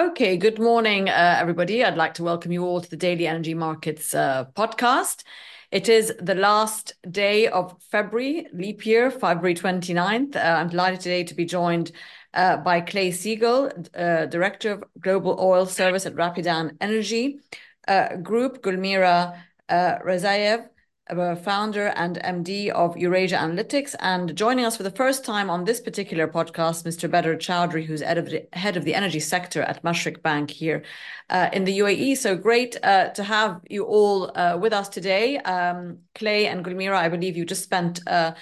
Okay, 0.00 0.38
good 0.38 0.58
morning, 0.58 1.10
uh, 1.10 1.36
everybody. 1.38 1.84
I'd 1.84 1.98
like 1.98 2.14
to 2.14 2.22
welcome 2.22 2.52
you 2.52 2.64
all 2.64 2.80
to 2.80 2.88
the 2.88 2.96
Daily 2.96 3.26
Energy 3.26 3.52
Markets 3.52 4.14
uh, 4.14 4.46
podcast. 4.56 5.24
It 5.70 5.90
is 5.90 6.14
the 6.18 6.34
last 6.34 6.94
day 7.10 7.48
of 7.48 7.76
February, 7.90 8.46
leap 8.54 8.86
year, 8.86 9.10
February 9.10 9.54
29th. 9.54 10.36
Uh, 10.36 10.38
I'm 10.38 10.70
delighted 10.70 11.00
today 11.00 11.24
to 11.24 11.34
be 11.34 11.44
joined 11.44 11.92
uh, 12.32 12.56
by 12.56 12.80
Clay 12.80 13.10
Seigle, 13.10 13.70
uh, 13.94 14.24
Director 14.24 14.70
of 14.72 14.84
Global 14.98 15.38
Oil 15.38 15.66
Service 15.66 16.06
at 16.06 16.14
Rapidan 16.14 16.78
Energy 16.80 17.40
uh, 17.86 18.16
Group, 18.16 18.62
Gulmira 18.62 19.38
Rzayeva, 19.70 20.66
founder 21.42 21.88
and 21.96 22.16
MD 22.24 22.70
of 22.70 22.96
Eurasia 22.96 23.36
Analytics. 23.36 23.94
And 24.00 24.34
joining 24.36 24.64
us 24.64 24.76
for 24.76 24.82
the 24.82 24.90
first 24.90 25.24
time 25.24 25.50
on 25.50 25.64
this 25.64 25.80
particular 25.80 26.28
podcast, 26.28 26.84
Mr. 26.84 27.08
Badar 27.08 27.36
Chaudhry, 27.36 27.84
who's 27.84 28.00
head 28.00 28.18
of 28.18 28.30
the, 28.30 28.46
head 28.52 28.76
of 28.76 28.84
the 28.84 28.94
energy 28.94 29.20
sector 29.20 29.62
at 29.62 29.82
Mashreq 29.82 30.22
Bank 30.22 30.50
here 30.50 30.82
uh, 31.30 31.48
in 31.52 31.64
the 31.64 31.78
UAE. 31.78 32.16
So 32.16 32.36
great 32.36 32.76
uh, 32.82 33.08
to 33.10 33.24
have 33.24 33.60
you 33.68 33.84
all 33.84 34.30
uh, 34.36 34.56
with 34.56 34.72
us 34.72 34.88
today. 34.88 35.38
Um, 35.38 35.98
Clay 36.14 36.46
and 36.46 36.64
Gulmira, 36.64 36.96
I 36.96 37.08
believe 37.08 37.36
you 37.36 37.44
just 37.44 37.62
spent 37.62 38.00
uh, 38.06 38.32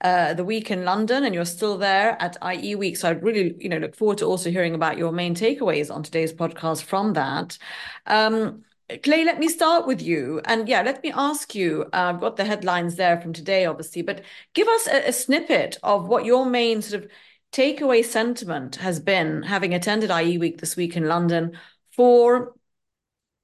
uh, 0.00 0.34
the 0.34 0.44
week 0.44 0.70
in 0.70 0.84
London 0.84 1.24
and 1.24 1.34
you're 1.34 1.44
still 1.44 1.76
there 1.76 2.16
at 2.22 2.36
IE 2.42 2.74
Week. 2.76 2.96
So 2.96 3.08
I 3.08 3.12
really, 3.12 3.54
you 3.58 3.68
know, 3.68 3.78
look 3.78 3.96
forward 3.96 4.18
to 4.18 4.26
also 4.26 4.50
hearing 4.50 4.74
about 4.74 4.98
your 4.98 5.12
main 5.12 5.34
takeaways 5.34 5.92
on 5.92 6.02
today's 6.02 6.32
podcast 6.32 6.82
from 6.82 7.14
that. 7.14 7.58
Um, 8.06 8.64
Clay, 9.02 9.22
let 9.24 9.38
me 9.38 9.48
start 9.48 9.86
with 9.86 10.00
you. 10.00 10.40
And 10.46 10.66
yeah, 10.68 10.80
let 10.82 11.02
me 11.02 11.12
ask 11.14 11.54
you 11.54 11.84
uh, 11.92 12.12
I've 12.14 12.20
got 12.20 12.36
the 12.36 12.44
headlines 12.44 12.96
there 12.96 13.20
from 13.20 13.34
today, 13.34 13.66
obviously, 13.66 14.00
but 14.02 14.22
give 14.54 14.66
us 14.66 14.86
a, 14.86 15.08
a, 15.08 15.12
snippet 15.12 15.76
of 15.82 16.08
what 16.08 16.24
your 16.24 16.46
main 16.46 16.80
sort 16.80 17.04
of 17.04 17.10
takeaway 17.52 18.02
sentiment 18.02 18.76
has 18.76 18.98
been, 18.98 19.42
having 19.42 19.74
attended 19.74 20.10
IE 20.10 20.38
Week 20.38 20.58
this 20.58 20.74
week 20.74 20.96
in 20.96 21.06
London, 21.06 21.58
for 21.92 22.54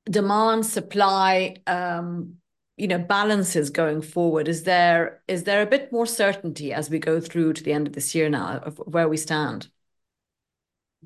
demand 0.07 0.65
supply. 0.67 1.56
Um, 1.67 2.36
you 2.77 2.89
know 2.89 2.98
balances 2.98 3.70
going 3.70 4.03
forward 4.03 4.48
is 4.48 4.64
there 4.64 5.23
is 5.29 5.45
there 5.45 5.62
a 5.62 5.67
bit 5.67 5.92
more 5.92 6.06
certainty 6.06 6.73
as 6.73 6.91
we 6.91 6.98
go 6.98 7.20
through 7.20 7.53
to 7.53 7.62
the 7.62 7.73
end 7.73 7.86
of 7.86 7.92
this 7.92 8.17
year 8.17 8.29
now 8.29 8.58
of 8.64 8.79
where 8.79 9.08
we 9.08 9.17
stand 9.17 9.69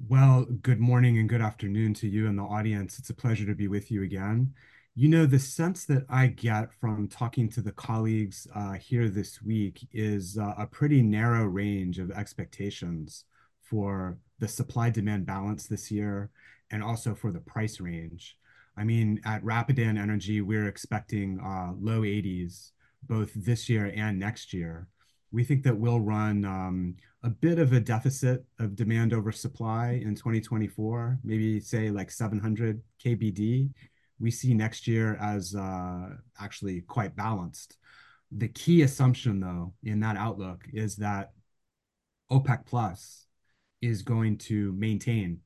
well, 0.07 0.45
good 0.63 0.79
morning 0.79 1.19
and 1.19 1.29
good 1.29 1.41
afternoon 1.41 1.93
to 1.95 2.09
you 2.09 2.29
and 2.29 2.39
the 2.39 2.43
audience. 2.43 2.99
It's 2.99 3.11
a 3.11 3.15
pleasure 3.15 3.47
to 3.47 3.55
be 3.55 3.69
with 3.69 3.91
you 3.91 4.03
again. 4.03 4.55
You 4.95 5.09
know, 5.09 5.27
the 5.27 5.39
sense 5.39 5.85
that 5.87 6.05
I 6.09 6.29
get 6.29 6.73
from 6.81 7.09
talking 7.09 7.49
to 7.51 7.61
the 7.61 7.73
colleagues 7.73 8.47
uh, 8.55 8.75
here 8.75 9.09
this 9.09 9.43
week 9.43 9.87
is 9.93 10.39
uh, 10.39 10.55
a 10.59 10.67
pretty 10.67 11.03
narrow 11.03 11.45
range 11.45 11.99
of 11.99 12.11
expectations 12.11 13.25
for 13.63 14.19
the 14.39 14.49
supply 14.49 14.91
demand 14.91 15.27
balance 15.27 15.67
this 15.67 15.91
year 15.91 16.31
and 16.71 16.83
also 16.83 17.15
for 17.15 17.33
the 17.33 17.41
price 17.41 17.81
range. 17.81 18.37
I 18.77 18.85
mean, 18.85 19.21
at 19.25 19.43
Rapidan 19.43 19.99
Energy, 19.99 20.41
we're 20.41 20.69
expecting 20.69 21.41
uh, 21.41 21.73
low 21.79 22.03
80s 22.03 22.71
both 23.03 23.31
this 23.35 23.69
year 23.69 23.93
and 23.95 24.19
next 24.19 24.53
year 24.53 24.89
we 25.31 25.45
think 25.45 25.63
that 25.65 25.77
we'll 25.77 26.01
run 26.01 26.45
um, 26.45 26.97
a 27.23 27.31
bit 27.31 27.59
of 27.59 27.73
a 27.73 27.81
deficit 27.81 28.45
of 28.59 28.77
demand 28.77 29.13
over 29.13 29.33
supply 29.33 30.01
in 30.05 30.15
2024, 30.15 31.19
maybe 31.25 31.59
say 31.61 31.91
like 31.91 32.11
700 32.11 32.81
KBD. 33.05 33.71
We 34.21 34.31
see 34.31 34.55
next 34.55 34.87
year 34.87 35.17
as 35.17 35.55
uh, 35.55 36.11
actually 36.41 36.81
quite 36.83 37.17
balanced. 37.17 37.77
The 38.31 38.49
key 38.49 38.83
assumption, 38.83 39.41
though, 39.41 39.73
in 39.83 40.01
that 40.01 40.17
outlook 40.17 40.65
is 40.73 40.97
that 40.97 41.33
OPEC 42.31 42.67
Plus 42.67 43.27
is 43.81 44.03
going 44.03 44.39
to 44.39 44.73
maintain 44.73 45.41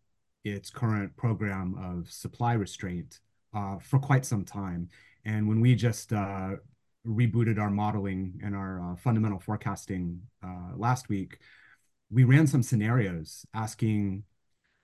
its 0.44 0.70
current 0.70 1.16
program 1.16 1.76
of 1.78 2.10
supply 2.10 2.54
restraint 2.54 3.20
uh, 3.54 3.78
for 3.78 3.98
quite 3.98 4.24
some 4.24 4.44
time. 4.44 4.88
And 5.24 5.48
when 5.48 5.60
we 5.60 5.74
just 5.74 6.12
uh, 6.12 6.56
rebooted 7.06 7.58
our 7.58 7.70
modeling 7.70 8.40
and 8.42 8.54
our 8.54 8.92
uh, 8.92 8.96
fundamental 8.96 9.38
forecasting 9.38 10.20
uh, 10.44 10.76
last 10.76 11.08
week, 11.08 11.38
we 12.12 12.24
ran 12.24 12.46
some 12.46 12.62
scenarios 12.62 13.46
asking 13.54 14.24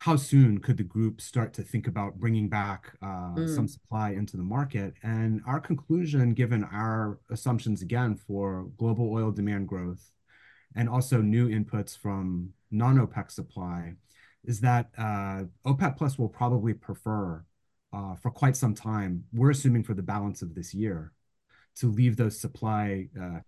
how 0.00 0.16
soon 0.16 0.59
could 0.59 0.77
the 0.77 0.84
group 0.84 1.21
start 1.21 1.53
to 1.53 1.62
think 1.62 1.87
about 1.87 2.21
bringing 2.21 2.49
back 2.49 2.97
uh, 3.03 3.34
mm. 3.34 3.55
some 3.55 3.66
supply 3.66 4.11
into 4.11 4.37
the 4.37 4.43
market? 4.43 4.94
And 5.03 5.43
our 5.47 5.61
conclusion, 5.61 6.34
given 6.34 6.65
our 6.65 7.19
assumptions 7.31 7.83
again 7.83 8.15
for 8.15 8.69
global 8.77 9.12
oil 9.12 9.33
demand 9.33 9.69
growth 9.69 10.11
and 10.77 10.88
also 10.88 11.21
new 11.21 11.49
inputs 11.49 11.99
from 11.99 12.50
non-OPEC 12.71 13.31
supply, 13.31 13.94
is 14.44 14.61
that 14.61 14.91
uh, 14.97 15.44
OPEC 15.67 15.97
Plus 15.97 16.19
will 16.19 16.28
probably 16.28 16.75
prefer 16.75 17.44
uh, 17.93 18.15
for 18.15 18.31
quite 18.31 18.56
some 18.56 18.75
time. 18.75 19.25
We're 19.33 19.50
assuming 19.50 19.83
for 19.83 19.94
the 19.94 20.03
balance 20.03 20.43
of 20.43 20.55
this 20.55 20.72
year 20.72 21.12
to 21.77 21.91
leave 21.91 22.17
those 22.17 22.38
supply 22.38 23.09
uh, 23.21 23.41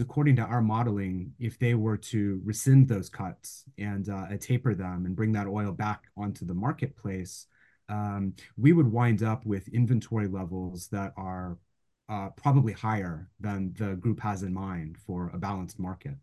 according 0.00 0.36
to 0.36 0.42
our 0.42 0.62
modeling, 0.62 1.32
if 1.38 1.58
they 1.58 1.74
were 1.74 1.96
to 1.96 2.40
rescind 2.44 2.88
those 2.88 3.08
cuts 3.08 3.64
and 3.78 4.08
uh, 4.08 4.26
taper 4.40 4.74
them 4.74 5.06
and 5.06 5.16
bring 5.16 5.32
that 5.32 5.46
oil 5.46 5.72
back 5.72 6.04
onto 6.16 6.44
the 6.44 6.54
marketplace, 6.54 7.46
um, 7.88 8.34
we 8.56 8.72
would 8.72 8.90
wind 8.90 9.22
up 9.22 9.44
with 9.44 9.68
inventory 9.68 10.26
levels 10.26 10.88
that 10.88 11.12
are 11.16 11.58
uh, 12.08 12.28
probably 12.30 12.72
higher 12.72 13.28
than 13.40 13.74
the 13.78 13.94
group 13.96 14.20
has 14.20 14.42
in 14.42 14.52
mind 14.52 14.96
for 15.06 15.30
a 15.34 15.38
balanced 15.38 15.78
market. 15.78 16.14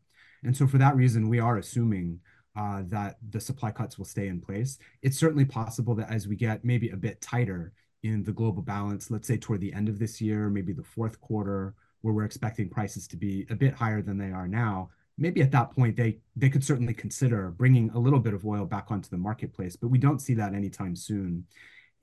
And 0.43 0.55
so 0.55 0.67
for 0.67 0.77
that 0.77 0.95
reason, 0.95 1.29
we 1.29 1.39
are 1.39 1.57
assuming 1.57 2.19
uh, 2.55 2.83
that 2.87 3.17
the 3.29 3.39
supply 3.39 3.71
cuts 3.71 3.97
will 3.97 4.05
stay 4.05 4.27
in 4.27 4.41
place. 4.41 4.77
It's 5.01 5.17
certainly 5.17 5.45
possible 5.45 5.95
that 5.95 6.11
as 6.11 6.27
we 6.27 6.35
get 6.35 6.65
maybe 6.65 6.89
a 6.89 6.97
bit 6.97 7.21
tighter 7.21 7.73
in 8.03 8.23
the 8.23 8.33
global 8.33 8.61
balance, 8.61 9.11
let's 9.11 9.27
say 9.27 9.37
toward 9.37 9.61
the 9.61 9.73
end 9.73 9.87
of 9.87 9.99
this 9.99 10.19
year, 10.19 10.49
maybe 10.49 10.73
the 10.73 10.83
fourth 10.83 11.21
quarter, 11.21 11.75
where 12.01 12.13
we're 12.13 12.25
expecting 12.25 12.69
prices 12.69 13.07
to 13.07 13.17
be 13.17 13.45
a 13.49 13.55
bit 13.55 13.73
higher 13.73 14.01
than 14.01 14.17
they 14.17 14.31
are 14.31 14.47
now, 14.47 14.89
maybe 15.17 15.41
at 15.41 15.51
that 15.51 15.71
point 15.71 15.95
they 15.95 16.17
they 16.35 16.49
could 16.49 16.63
certainly 16.63 16.93
consider 16.93 17.51
bringing 17.51 17.89
a 17.91 17.99
little 17.99 18.19
bit 18.19 18.33
of 18.33 18.45
oil 18.45 18.65
back 18.65 18.87
onto 18.89 19.09
the 19.09 19.17
marketplace, 19.17 19.75
but 19.75 19.89
we 19.89 19.97
don't 19.97 20.19
see 20.19 20.33
that 20.33 20.53
anytime 20.53 20.95
soon. 20.95 21.45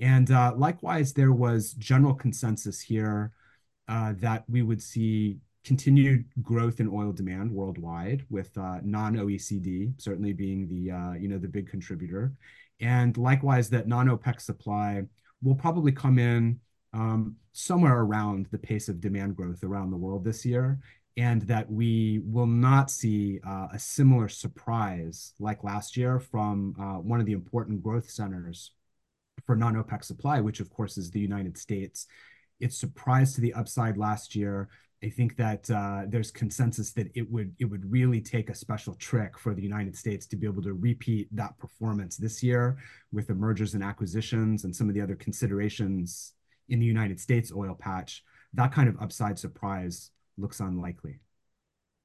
And 0.00 0.30
uh, 0.30 0.54
likewise, 0.56 1.12
there 1.12 1.32
was 1.32 1.72
general 1.74 2.14
consensus 2.14 2.80
here 2.80 3.32
uh, 3.88 4.14
that 4.18 4.44
we 4.48 4.62
would 4.62 4.82
see 4.82 5.38
continued 5.64 6.24
growth 6.40 6.78
in 6.80 6.88
oil 6.88 7.12
demand 7.12 7.50
worldwide, 7.50 8.24
with 8.30 8.56
uh, 8.56 8.78
non-OECD 8.82 9.92
certainly 10.00 10.32
being 10.32 10.68
the 10.68 10.90
uh, 10.90 11.12
you 11.14 11.28
know 11.28 11.38
the 11.38 11.48
big 11.48 11.68
contributor, 11.68 12.32
and 12.80 13.16
likewise 13.16 13.68
that 13.70 13.88
non-OPEC 13.88 14.40
supply 14.40 15.02
will 15.42 15.54
probably 15.54 15.92
come 15.92 16.18
in 16.18 16.58
um, 16.92 17.36
somewhere 17.52 18.00
around 18.00 18.46
the 18.50 18.58
pace 18.58 18.88
of 18.88 19.00
demand 19.00 19.36
growth 19.36 19.62
around 19.62 19.90
the 19.90 19.96
world 19.96 20.24
this 20.24 20.44
year, 20.44 20.78
and 21.16 21.42
that 21.42 21.70
we 21.70 22.20
will 22.24 22.46
not 22.46 22.90
see 22.90 23.40
uh, 23.46 23.68
a 23.72 23.78
similar 23.78 24.28
surprise 24.28 25.34
like 25.40 25.64
last 25.64 25.96
year 25.96 26.20
from 26.20 26.74
uh, 26.80 26.94
one 26.94 27.20
of 27.20 27.26
the 27.26 27.32
important 27.32 27.82
growth 27.82 28.08
centers 28.08 28.72
for 29.44 29.56
non-OPEC 29.56 30.04
supply, 30.04 30.40
which 30.40 30.60
of 30.60 30.70
course 30.70 30.96
is 30.96 31.10
the 31.10 31.20
United 31.20 31.58
States. 31.58 32.06
It 32.60 32.72
surprised 32.72 33.34
to 33.34 33.40
the 33.40 33.54
upside 33.54 33.96
last 33.96 34.34
year. 34.34 34.68
I 35.02 35.08
think 35.08 35.36
that 35.36 35.70
uh, 35.70 36.02
there's 36.08 36.32
consensus 36.32 36.92
that 36.92 37.08
it 37.14 37.30
would 37.30 37.54
it 37.60 37.66
would 37.66 37.90
really 37.90 38.20
take 38.20 38.50
a 38.50 38.54
special 38.54 38.94
trick 38.94 39.38
for 39.38 39.54
the 39.54 39.62
United 39.62 39.96
States 39.96 40.26
to 40.26 40.36
be 40.36 40.46
able 40.46 40.62
to 40.62 40.72
repeat 40.72 41.28
that 41.36 41.56
performance 41.58 42.16
this 42.16 42.42
year 42.42 42.76
with 43.12 43.28
the 43.28 43.34
mergers 43.34 43.74
and 43.74 43.84
acquisitions 43.84 44.64
and 44.64 44.74
some 44.74 44.88
of 44.88 44.94
the 44.94 45.00
other 45.00 45.14
considerations 45.14 46.32
in 46.68 46.80
the 46.80 46.86
United 46.86 47.20
States 47.20 47.52
oil 47.54 47.74
patch. 47.78 48.22
That 48.54 48.72
kind 48.72 48.88
of 48.88 49.00
upside 49.00 49.38
surprise 49.38 50.10
looks 50.36 50.60
unlikely. 50.60 51.20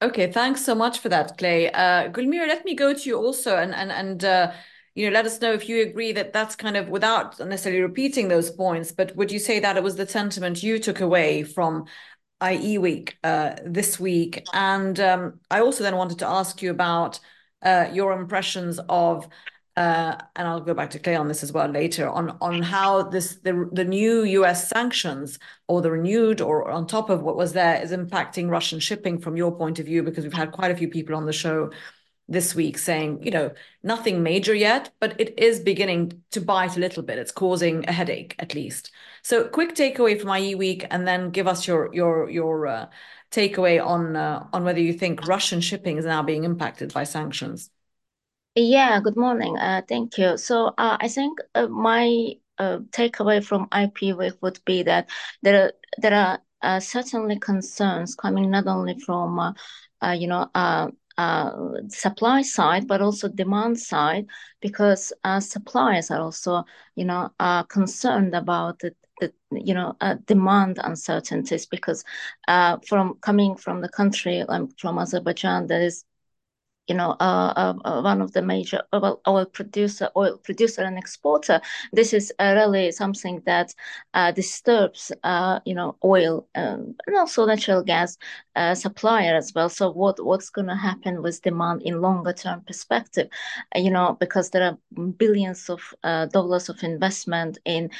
Okay, 0.02 0.30
thanks 0.30 0.64
so 0.64 0.74
much 0.74 0.98
for 0.98 1.08
that, 1.08 1.38
Clay. 1.38 1.70
Uh, 1.70 2.08
Gulmira, 2.10 2.46
let 2.46 2.64
me 2.64 2.74
go 2.74 2.92
to 2.92 3.08
you 3.08 3.16
also 3.16 3.56
and 3.56 3.74
and 3.74 3.90
and 3.90 4.24
uh, 4.24 4.52
you 4.94 5.06
know 5.06 5.12
let 5.12 5.24
us 5.24 5.40
know 5.40 5.52
if 5.52 5.68
you 5.68 5.82
agree 5.82 6.12
that 6.12 6.32
that's 6.32 6.56
kind 6.56 6.76
of 6.76 6.88
without 6.88 7.38
necessarily 7.38 7.80
repeating 7.80 8.28
those 8.28 8.50
points, 8.50 8.92
but 8.92 9.16
would 9.16 9.32
you 9.32 9.38
say 9.38 9.60
that 9.60 9.76
it 9.76 9.82
was 9.82 9.96
the 9.96 10.06
sentiment 10.06 10.62
you 10.62 10.78
took 10.78 11.00
away 11.00 11.42
from 11.42 11.86
IE 12.42 12.78
Week 12.78 13.16
uh, 13.24 13.54
this 13.64 13.98
week. 13.98 14.44
And 14.52 14.98
um, 15.00 15.40
I 15.50 15.60
also 15.60 15.82
then 15.82 15.96
wanted 15.96 16.18
to 16.20 16.26
ask 16.28 16.62
you 16.62 16.70
about 16.70 17.20
uh, 17.62 17.88
your 17.92 18.12
impressions 18.12 18.80
of, 18.88 19.28
uh, 19.76 20.16
and 20.36 20.46
I'll 20.46 20.60
go 20.60 20.74
back 20.74 20.90
to 20.90 20.98
Clay 21.00 21.16
on 21.16 21.26
this 21.26 21.42
as 21.42 21.52
well 21.52 21.68
later, 21.68 22.08
on 22.08 22.36
on 22.40 22.62
how 22.62 23.02
this 23.02 23.36
the 23.36 23.68
the 23.72 23.84
new 23.84 24.22
U.S. 24.22 24.68
sanctions 24.68 25.38
or 25.66 25.82
the 25.82 25.90
renewed 25.90 26.40
or 26.40 26.70
on 26.70 26.86
top 26.86 27.10
of 27.10 27.22
what 27.22 27.36
was 27.36 27.52
there 27.52 27.82
is 27.82 27.90
impacting 27.90 28.48
Russian 28.50 28.78
shipping 28.78 29.18
from 29.18 29.36
your 29.36 29.56
point 29.56 29.80
of 29.80 29.86
view, 29.86 30.02
because 30.02 30.22
we've 30.24 30.32
had 30.32 30.52
quite 30.52 30.70
a 30.70 30.76
few 30.76 30.88
people 30.88 31.16
on 31.16 31.26
the 31.26 31.32
show 31.32 31.70
this 32.28 32.54
week 32.54 32.78
saying, 32.78 33.22
you 33.22 33.30
know, 33.30 33.52
nothing 33.82 34.22
major 34.22 34.54
yet, 34.54 34.90
but 35.00 35.20
it 35.20 35.38
is 35.38 35.60
beginning 35.60 36.22
to 36.30 36.40
bite 36.40 36.76
a 36.76 36.80
little 36.80 37.02
bit. 37.02 37.18
It's 37.18 37.32
causing 37.32 37.86
a 37.86 37.92
headache, 37.92 38.34
at 38.38 38.54
least. 38.54 38.92
So, 39.22 39.46
quick 39.48 39.74
takeaway 39.74 40.20
from 40.20 40.34
IE 40.36 40.54
week, 40.54 40.86
and 40.90 41.06
then 41.06 41.30
give 41.30 41.48
us 41.48 41.66
your 41.66 41.92
your 41.92 42.30
your 42.30 42.66
uh, 42.66 42.86
takeaway 43.32 43.84
on 43.84 44.14
uh, 44.16 44.46
on 44.52 44.64
whether 44.64 44.80
you 44.80 44.92
think 44.92 45.26
Russian 45.26 45.60
shipping 45.60 45.98
is 45.98 46.04
now 46.04 46.22
being 46.22 46.44
impacted 46.44 46.92
by 46.92 47.04
sanctions. 47.04 47.70
Yeah, 48.56 49.00
good 49.00 49.16
morning. 49.16 49.58
Uh, 49.58 49.82
thank 49.88 50.16
you. 50.16 50.36
So 50.36 50.68
uh, 50.78 50.96
I 51.00 51.08
think 51.08 51.40
uh, 51.56 51.66
my 51.66 52.34
uh, 52.58 52.78
takeaway 52.90 53.44
from 53.44 53.66
IP 53.72 54.12
Week 54.12 54.34
would 54.42 54.60
be 54.64 54.84
that 54.84 55.08
there 55.42 55.64
are, 55.64 55.72
there 55.98 56.14
are 56.14 56.38
uh, 56.62 56.78
certainly 56.80 57.38
concerns 57.40 58.14
coming 58.14 58.50
not 58.50 58.68
only 58.68 58.98
from 59.00 59.38
uh, 59.40 59.52
uh, 60.02 60.12
you 60.12 60.28
know 60.28 60.48
uh, 60.54 60.88
uh, 61.18 61.50
supply 61.88 62.42
side 62.42 62.86
but 62.86 63.00
also 63.00 63.28
demand 63.28 63.78
side 63.80 64.26
because 64.60 65.12
uh, 65.24 65.40
suppliers 65.40 66.12
are 66.12 66.20
also 66.20 66.64
you 66.94 67.04
know 67.04 67.30
concerned 67.68 68.34
about 68.36 68.78
the, 68.78 68.94
the 69.20 69.32
you 69.50 69.74
know 69.74 69.96
demand 70.26 70.78
uncertainties 70.82 71.66
because 71.66 72.04
from 72.86 73.14
coming 73.20 73.56
from 73.56 73.80
the 73.80 73.88
country 73.88 74.42
um, 74.42 74.68
from 74.78 74.98
Azerbaijan 74.98 75.66
there 75.66 75.82
is 75.82 76.04
you 76.86 76.94
know, 76.94 77.16
uh, 77.20 77.52
uh, 77.56 77.74
uh, 77.84 78.02
one 78.02 78.20
of 78.20 78.32
the 78.32 78.42
major 78.42 78.82
uh, 78.92 79.00
oil, 79.02 79.20
oil 79.26 79.46
producer, 79.46 80.10
oil 80.16 80.36
producer 80.38 80.82
and 80.82 80.98
exporter. 80.98 81.60
This 81.92 82.12
is 82.12 82.32
uh, 82.38 82.52
really 82.56 82.92
something 82.92 83.42
that 83.46 83.74
disturbs, 84.34 85.10
you 85.64 85.74
know, 85.74 85.96
oil 86.04 86.46
um, 86.54 86.94
and 87.06 87.16
also 87.16 87.46
natural 87.46 87.82
gas 87.82 88.18
supplier 88.74 89.34
as 89.34 89.52
well. 89.54 89.68
So 89.68 89.90
what 89.90 90.24
what's 90.24 90.50
going 90.50 90.68
to 90.68 90.76
happen 90.76 91.22
with 91.22 91.42
demand 91.42 91.82
in 91.82 92.00
longer 92.00 92.32
term 92.32 92.62
perspective? 92.66 93.28
you 93.74 93.90
know, 93.90 94.16
because 94.20 94.50
there 94.50 94.62
are 94.62 94.78
billions 95.16 95.70
of 95.70 95.94
dollars 96.30 96.68
of 96.68 96.82
investment 96.82 97.58
in, 97.64 97.90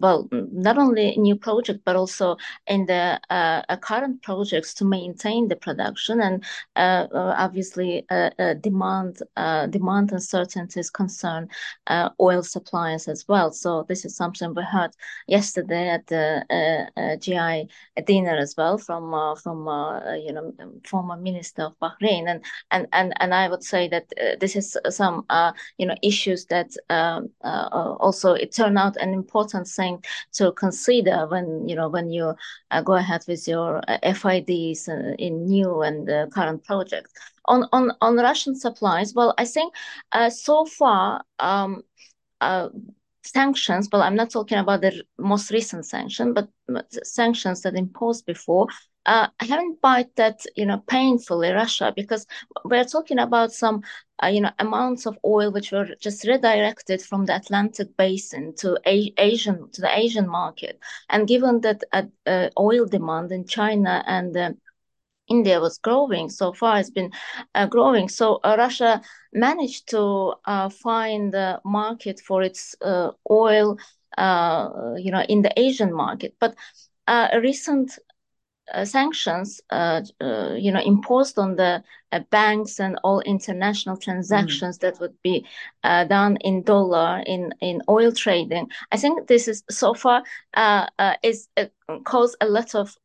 well, 0.00 0.28
not 0.52 0.78
only 0.78 1.16
new 1.16 1.36
project 1.36 1.80
but 1.84 1.96
also 1.96 2.36
in 2.66 2.86
the 2.86 3.20
uh, 3.30 3.62
uh, 3.68 3.76
current 3.76 4.22
projects 4.22 4.74
to 4.74 4.84
maintain 4.84 5.48
the 5.48 5.56
production 5.56 6.20
and 6.20 6.44
uh, 6.76 7.06
uh 7.12 7.34
obviously 7.38 8.04
uh, 8.10 8.30
uh, 8.38 8.54
demand 8.54 9.22
demand 9.70 10.12
uncertainties 10.12 10.90
concern 10.90 11.48
oil 12.20 12.42
suppliers 12.42 13.08
as 13.08 13.26
well. 13.28 13.50
So 13.50 13.84
this 13.88 14.04
is 14.04 14.16
something 14.16 14.54
we 14.54 14.62
heard 14.62 14.92
yesterday 15.26 15.88
at 15.88 16.06
the 16.06 16.24
GI 17.20 17.68
dinner 18.04 18.36
as 18.36 18.54
well 18.56 18.78
from 18.78 19.04
from 19.42 19.58
you 20.24 20.32
know 20.32 20.52
former 20.84 21.16
minister 21.16 21.62
of 21.62 21.78
Bahrain, 21.80 22.28
and 22.28 22.44
and 22.70 22.86
and 22.92 23.12
and 23.20 23.34
I 23.34 23.48
would 23.48 23.64
say 23.64 23.88
that 23.88 24.06
this 24.40 24.56
is 24.56 24.76
some 24.90 25.24
you 25.78 25.86
know 25.86 25.96
issues 26.02 26.46
that 26.46 26.70
um, 26.90 27.30
also 28.06 28.32
it 28.32 28.52
turned 28.52 28.78
out 28.78 28.96
an 28.96 29.12
important 29.12 29.66
thing 29.68 29.85
to 30.32 30.52
consider 30.52 31.26
when 31.26 31.68
you 31.68 31.76
know 31.76 31.88
when 31.88 32.10
you 32.10 32.34
go 32.84 32.94
ahead 32.94 33.22
with 33.28 33.46
your 33.48 33.82
FIDs 34.02 34.88
in 35.18 35.46
new 35.46 35.82
and 35.82 36.08
current 36.32 36.64
projects 36.64 36.86
project. 36.86 37.08
On 37.46 37.68
on 37.72 37.92
on 38.00 38.16
Russian 38.16 38.54
supplies, 38.54 39.14
well, 39.14 39.34
I 39.38 39.44
think 39.44 39.74
uh, 40.12 40.30
so 40.30 40.64
far 40.64 41.22
um, 41.38 41.82
uh, 42.40 42.68
sanctions. 43.22 43.88
Well, 43.92 44.02
I'm 44.02 44.16
not 44.16 44.30
talking 44.30 44.58
about 44.58 44.80
the 44.80 45.04
most 45.18 45.50
recent 45.50 45.86
sanction, 45.86 46.34
but 46.34 46.48
sanctions 47.04 47.62
that 47.62 47.74
imposed 47.76 48.26
before. 48.26 48.66
Uh, 49.06 49.28
I 49.38 49.44
haven't 49.44 49.80
bite 49.80 50.14
that 50.16 50.44
you 50.56 50.66
know 50.66 50.82
painfully 50.88 51.50
Russia 51.50 51.92
because 51.94 52.26
we're 52.64 52.84
talking 52.84 53.20
about 53.20 53.52
some 53.52 53.82
uh, 54.22 54.26
you 54.26 54.40
know 54.40 54.50
amounts 54.58 55.06
of 55.06 55.16
oil 55.24 55.52
which 55.52 55.70
were 55.70 55.88
just 56.00 56.26
redirected 56.26 57.00
from 57.00 57.24
the 57.24 57.36
Atlantic 57.36 57.96
basin 57.96 58.52
to 58.56 58.78
a- 58.84 59.14
Asian 59.16 59.70
to 59.70 59.80
the 59.80 59.96
Asian 59.96 60.28
market, 60.28 60.80
and 61.08 61.28
given 61.28 61.60
that 61.60 61.84
uh, 61.92 62.02
uh 62.26 62.50
oil 62.58 62.84
demand 62.84 63.30
in 63.30 63.46
China 63.46 64.02
and 64.08 64.36
uh, 64.36 64.50
India 65.28 65.60
was 65.60 65.78
growing. 65.78 66.28
So 66.28 66.52
far, 66.52 66.78
it's 66.78 66.90
been 66.90 67.12
uh, 67.54 67.66
growing. 67.66 68.08
So 68.08 68.40
Russia 68.44 69.02
managed 69.32 69.88
to 69.90 70.34
find 70.82 71.32
the 71.32 71.60
market 71.64 72.20
for 72.20 72.42
its 72.42 72.74
oil, 73.30 73.76
you 74.18 75.10
know, 75.12 75.24
in 75.28 75.42
the 75.42 75.52
Asian 75.56 75.92
market. 75.92 76.34
But 76.40 76.54
uh, 77.06 77.28
recent 77.42 77.98
uh, 78.72 78.84
sanctions, 78.84 79.60
uh, 79.70 80.02
uh, 80.20 80.54
you 80.54 80.72
know, 80.72 80.80
imposed 80.80 81.38
on 81.38 81.56
the 81.56 81.82
uh, 82.12 82.20
banks 82.30 82.80
and 82.80 82.98
all 83.04 83.20
international 83.20 83.96
transactions 83.96 84.78
mm. 84.78 84.80
that 84.80 85.00
would 85.00 85.14
be 85.22 85.46
uh, 85.84 86.04
done 86.04 86.36
in 86.40 86.62
dollar 86.62 87.22
in 87.26 87.52
in 87.60 87.80
oil 87.88 88.12
trading. 88.12 88.68
I 88.90 88.96
think 88.96 89.28
this 89.28 89.48
is 89.48 89.62
so 89.70 89.94
far 89.94 90.22
uh, 90.54 90.86
is 91.22 91.48
caused 92.04 92.36
a 92.40 92.46
lot 92.48 92.74
of 92.74 92.96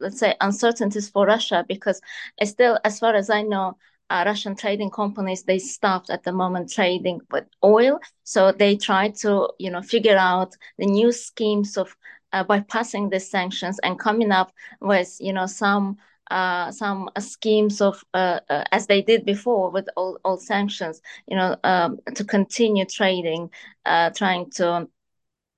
let's 0.00 0.18
say 0.20 0.34
uncertainties 0.40 1.08
for 1.08 1.26
Russia 1.26 1.64
because 1.68 2.00
still, 2.44 2.78
as 2.84 2.98
far 2.98 3.14
as 3.14 3.30
I 3.30 3.42
know. 3.42 3.76
Russian 4.10 4.56
trading 4.56 4.88
companies 4.88 5.42
they 5.42 5.58
stopped 5.58 6.08
at 6.08 6.22
the 6.22 6.32
moment 6.32 6.72
trading 6.72 7.20
with 7.30 7.44
oil, 7.62 8.00
so 8.24 8.52
they 8.52 8.74
try 8.74 9.10
to 9.20 9.50
you 9.58 9.70
know 9.70 9.82
figure 9.82 10.16
out 10.16 10.56
the 10.78 10.86
new 10.86 11.12
schemes 11.12 11.76
of 11.76 11.94
uh, 12.32 12.44
bypassing 12.44 13.10
the 13.10 13.20
sanctions 13.20 13.78
and 13.82 13.98
coming 13.98 14.30
up 14.32 14.52
with 14.80 15.16
you 15.20 15.32
know 15.32 15.46
some 15.46 15.96
uh, 16.30 16.70
some 16.70 17.08
schemes 17.18 17.80
of 17.80 18.04
uh, 18.14 18.40
uh, 18.50 18.64
as 18.72 18.86
they 18.86 19.00
did 19.00 19.24
before 19.24 19.70
with 19.70 19.88
all, 19.96 20.18
all 20.24 20.36
sanctions 20.36 21.00
you 21.26 21.36
know 21.36 21.56
um, 21.64 21.98
to 22.14 22.24
continue 22.24 22.84
trading 22.84 23.50
uh, 23.86 24.10
trying 24.10 24.50
to 24.50 24.88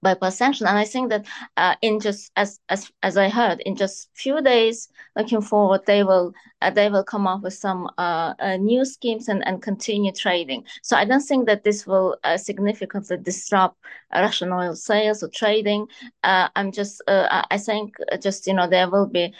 bypass 0.03 0.37
sanction. 0.37 0.67
And 0.67 0.79
I 0.79 0.85
think 0.85 1.11
that 1.11 1.27
uh, 1.57 1.75
in 1.83 2.01
just 2.01 2.33
as 2.37 2.61
as 2.69 2.91
as 3.03 3.17
I 3.17 3.29
heard, 3.29 3.61
in 3.61 3.77
just 3.77 4.09
few 4.15 4.41
days, 4.41 4.89
looking 5.17 5.41
forward, 5.41 5.83
they 5.87 6.03
will 6.03 6.33
uh, 6.63 6.71
they 6.71 6.89
will 6.89 7.05
come 7.05 7.27
up 7.27 7.43
with 7.43 7.55
some 7.55 7.89
uh, 7.99 8.35
uh 8.39 8.57
new 8.57 8.85
schemes 8.85 9.29
and, 9.29 9.47
and 9.47 9.63
continue 9.63 10.13
trading. 10.13 10.65
So 10.83 10.97
I 10.97 11.05
don't 11.05 11.21
think 11.21 11.47
that 11.47 11.65
this 11.65 11.87
will 11.87 12.17
uh, 12.25 12.37
significantly 12.37 13.19
disrupt 13.19 13.77
Russian 14.13 14.53
oil 14.53 14.75
sales 14.75 15.23
or 15.23 15.29
trading. 15.29 15.87
Uh, 16.25 16.49
I'm 16.57 16.73
just 16.73 17.03
I 17.09 17.59
think 17.59 17.95
just 18.21 18.47
you 18.47 18.55
know 18.55 18.69
there 18.69 18.91
will 18.91 19.07
be 19.07 19.35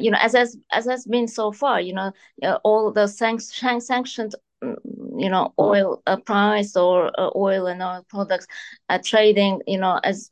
you 0.00 0.10
know 0.10 0.18
as 0.20 0.34
as 0.34 0.56
as 0.72 0.86
has 0.86 1.06
been 1.06 1.28
so 1.28 1.52
far, 1.52 1.80
you 1.80 1.94
know 1.94 2.12
all 2.64 2.92
the 2.92 3.06
sanctions 3.06 4.34
you 5.20 5.28
know 5.30 5.52
oil 5.58 6.02
uh, 6.06 6.16
price 6.16 6.76
or 6.76 7.10
uh, 7.20 7.30
oil 7.36 7.66
and 7.66 7.82
oil 7.82 8.04
products 8.08 8.46
uh, 8.88 8.98
trading 9.04 9.60
you 9.66 9.78
know 9.78 10.00
as 10.04 10.30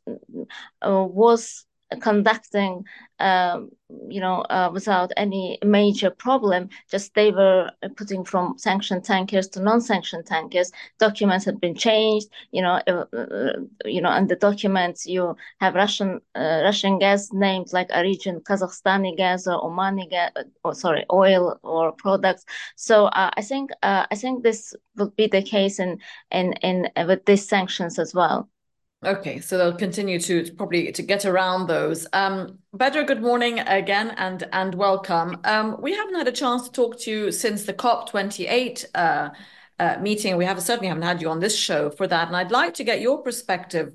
was 0.83 1.65
conducting 2.01 2.85
um, 3.19 3.69
you 4.07 4.21
know, 4.21 4.41
uh, 4.49 4.69
without 4.71 5.11
any 5.17 5.57
major 5.63 6.09
problem. 6.09 6.69
Just 6.89 7.13
they 7.15 7.31
were 7.31 7.71
putting 7.97 8.23
from 8.23 8.57
sanctioned 8.57 9.03
tankers 9.03 9.47
to 9.49 9.61
non-sanctioned 9.61 10.25
tankers. 10.25 10.71
Documents 10.99 11.45
had 11.45 11.59
been 11.59 11.75
changed. 11.75 12.27
You 12.51 12.61
know, 12.61 12.81
uh, 12.87 13.05
uh 13.15 13.53
you 13.85 14.01
know, 14.01 14.09
and 14.09 14.29
the 14.29 14.35
documents 14.35 15.05
you 15.05 15.35
have 15.59 15.75
Russian 15.75 16.21
uh, 16.35 16.61
Russian 16.63 16.99
gas 16.99 17.29
named 17.33 17.73
like 17.73 17.89
a 17.93 18.01
region, 18.01 18.41
Kazakhstani 18.41 19.17
gas 19.17 19.47
or 19.47 19.61
Omani 19.61 20.09
gas, 20.09 20.31
uh, 20.35 20.43
or 20.63 20.73
sorry, 20.73 21.05
oil 21.11 21.59
or 21.63 21.91
products. 21.91 22.45
So 22.75 23.05
uh, 23.07 23.31
I 23.35 23.41
think 23.41 23.71
I 23.83 24.15
think 24.15 24.43
this 24.43 24.75
will 24.95 25.11
be 25.17 25.27
the 25.27 25.41
case 25.41 25.79
in 25.79 25.99
in 26.31 26.53
in 26.61 26.89
with 27.07 27.25
these 27.25 27.47
sanctions 27.47 27.99
as 27.99 28.13
well. 28.13 28.49
Okay, 29.05 29.39
so 29.39 29.57
they'll 29.57 29.77
continue 29.77 30.19
to 30.19 30.51
probably 30.57 30.91
to 30.91 31.01
get 31.01 31.23
around 31.23 31.67
those. 31.67 32.05
Um, 32.11 32.59
good 32.77 33.21
morning 33.21 33.59
again 33.59 34.09
and 34.17 34.45
and 34.51 34.75
welcome. 34.75 35.37
Um, 35.45 35.77
we 35.79 35.95
haven't 35.95 36.15
had 36.15 36.27
a 36.27 36.33
chance 36.33 36.63
to 36.63 36.71
talk 36.71 36.99
to 36.99 37.09
you 37.11 37.31
since 37.31 37.63
the 37.63 37.73
COP28 37.73 38.85
uh, 38.93 39.29
uh, 39.79 39.97
meeting. 40.01 40.35
We 40.35 40.43
have 40.43 40.61
certainly 40.61 40.89
haven't 40.89 41.03
had 41.03 41.21
you 41.21 41.29
on 41.29 41.39
this 41.39 41.57
show 41.57 41.89
for 41.89 42.07
that, 42.07 42.27
and 42.27 42.35
I'd 42.35 42.51
like 42.51 42.73
to 42.73 42.83
get 42.83 42.99
your 42.99 43.23
perspective 43.23 43.93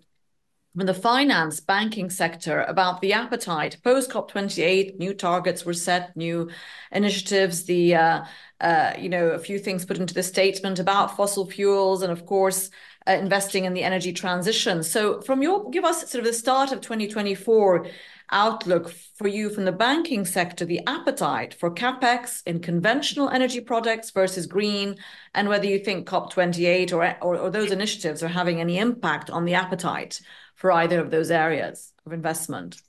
from 0.74 0.86
the 0.86 0.94
finance 0.94 1.60
banking 1.60 2.08
sector 2.08 2.62
about 2.62 3.02
the 3.02 3.12
appetite 3.12 3.76
post 3.84 4.10
COP28. 4.10 4.98
New 4.98 5.12
targets 5.12 5.66
were 5.66 5.74
set, 5.74 6.16
new 6.16 6.48
initiatives. 6.92 7.64
The 7.64 7.94
uh, 7.94 8.24
uh, 8.58 8.94
you 8.98 9.10
know 9.10 9.28
a 9.28 9.38
few 9.38 9.58
things 9.58 9.84
put 9.84 9.98
into 9.98 10.14
the 10.14 10.22
statement 10.22 10.78
about 10.78 11.14
fossil 11.14 11.44
fuels, 11.44 12.00
and 12.00 12.10
of 12.10 12.24
course 12.24 12.70
uh, 13.06 13.12
investing 13.12 13.64
in 13.64 13.74
the 13.74 13.82
energy 13.82 14.12
transition. 14.12 14.82
So, 14.82 15.20
from 15.20 15.42
your 15.42 15.70
give 15.70 15.84
us 15.84 16.10
sort 16.10 16.20
of 16.20 16.24
the 16.24 16.32
start 16.32 16.72
of 16.72 16.80
2024 16.80 17.86
outlook 18.30 18.90
for 19.16 19.28
you 19.28 19.50
from 19.50 19.64
the 19.64 19.72
banking 19.72 20.24
sector, 20.24 20.64
the 20.64 20.80
appetite 20.86 21.54
for 21.54 21.70
capex 21.70 22.42
in 22.46 22.60
conventional 22.60 23.28
energy 23.28 23.60
products 23.60 24.10
versus 24.10 24.46
green, 24.46 24.96
and 25.34 25.48
whether 25.48 25.66
you 25.66 25.78
think 25.78 26.08
COP28 26.08 26.92
or, 26.92 27.16
or, 27.22 27.36
or 27.36 27.50
those 27.50 27.70
initiatives 27.70 28.22
are 28.22 28.28
having 28.28 28.60
any 28.60 28.78
impact 28.78 29.30
on 29.30 29.44
the 29.44 29.54
appetite 29.54 30.20
for 30.54 30.72
either 30.72 31.00
of 31.00 31.10
those 31.10 31.30
areas 31.30 31.92
of 32.06 32.12
investment. 32.12 32.80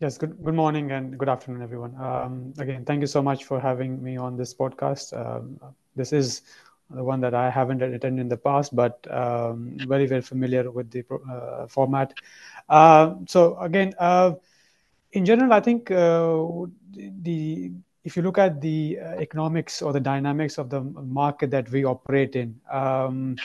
Yes, 0.00 0.16
good, 0.16 0.42
good 0.44 0.54
morning 0.54 0.92
and 0.92 1.18
good 1.18 1.28
afternoon, 1.28 1.60
everyone. 1.60 1.94
Um, 2.00 2.52
again, 2.58 2.84
thank 2.84 3.00
you 3.00 3.08
so 3.08 3.20
much 3.20 3.44
for 3.44 3.58
having 3.58 4.00
me 4.00 4.16
on 4.16 4.36
this 4.36 4.54
podcast. 4.54 5.12
Um, 5.12 5.58
this 5.96 6.12
is 6.12 6.42
the 6.90 7.04
one 7.04 7.20
that 7.20 7.34
I 7.34 7.50
haven't 7.50 7.82
attended 7.82 8.20
in 8.20 8.28
the 8.28 8.36
past, 8.36 8.74
but 8.74 9.06
um, 9.10 9.76
very, 9.86 10.06
very 10.06 10.22
familiar 10.22 10.70
with 10.70 10.90
the 10.90 11.04
uh, 11.30 11.66
format. 11.66 12.14
Uh, 12.68 13.14
so 13.26 13.58
again, 13.58 13.94
uh, 13.98 14.32
in 15.12 15.24
general, 15.24 15.52
I 15.52 15.60
think 15.60 15.90
uh, 15.90 16.66
the 16.92 17.72
if 18.04 18.16
you 18.16 18.22
look 18.22 18.38
at 18.38 18.60
the 18.60 18.98
uh, 19.00 19.20
economics 19.20 19.82
or 19.82 19.92
the 19.92 20.00
dynamics 20.00 20.56
of 20.56 20.70
the 20.70 20.80
market 20.80 21.50
that 21.50 21.70
we 21.70 21.84
operate 21.84 22.36
in, 22.36 22.58
um, 22.70 23.36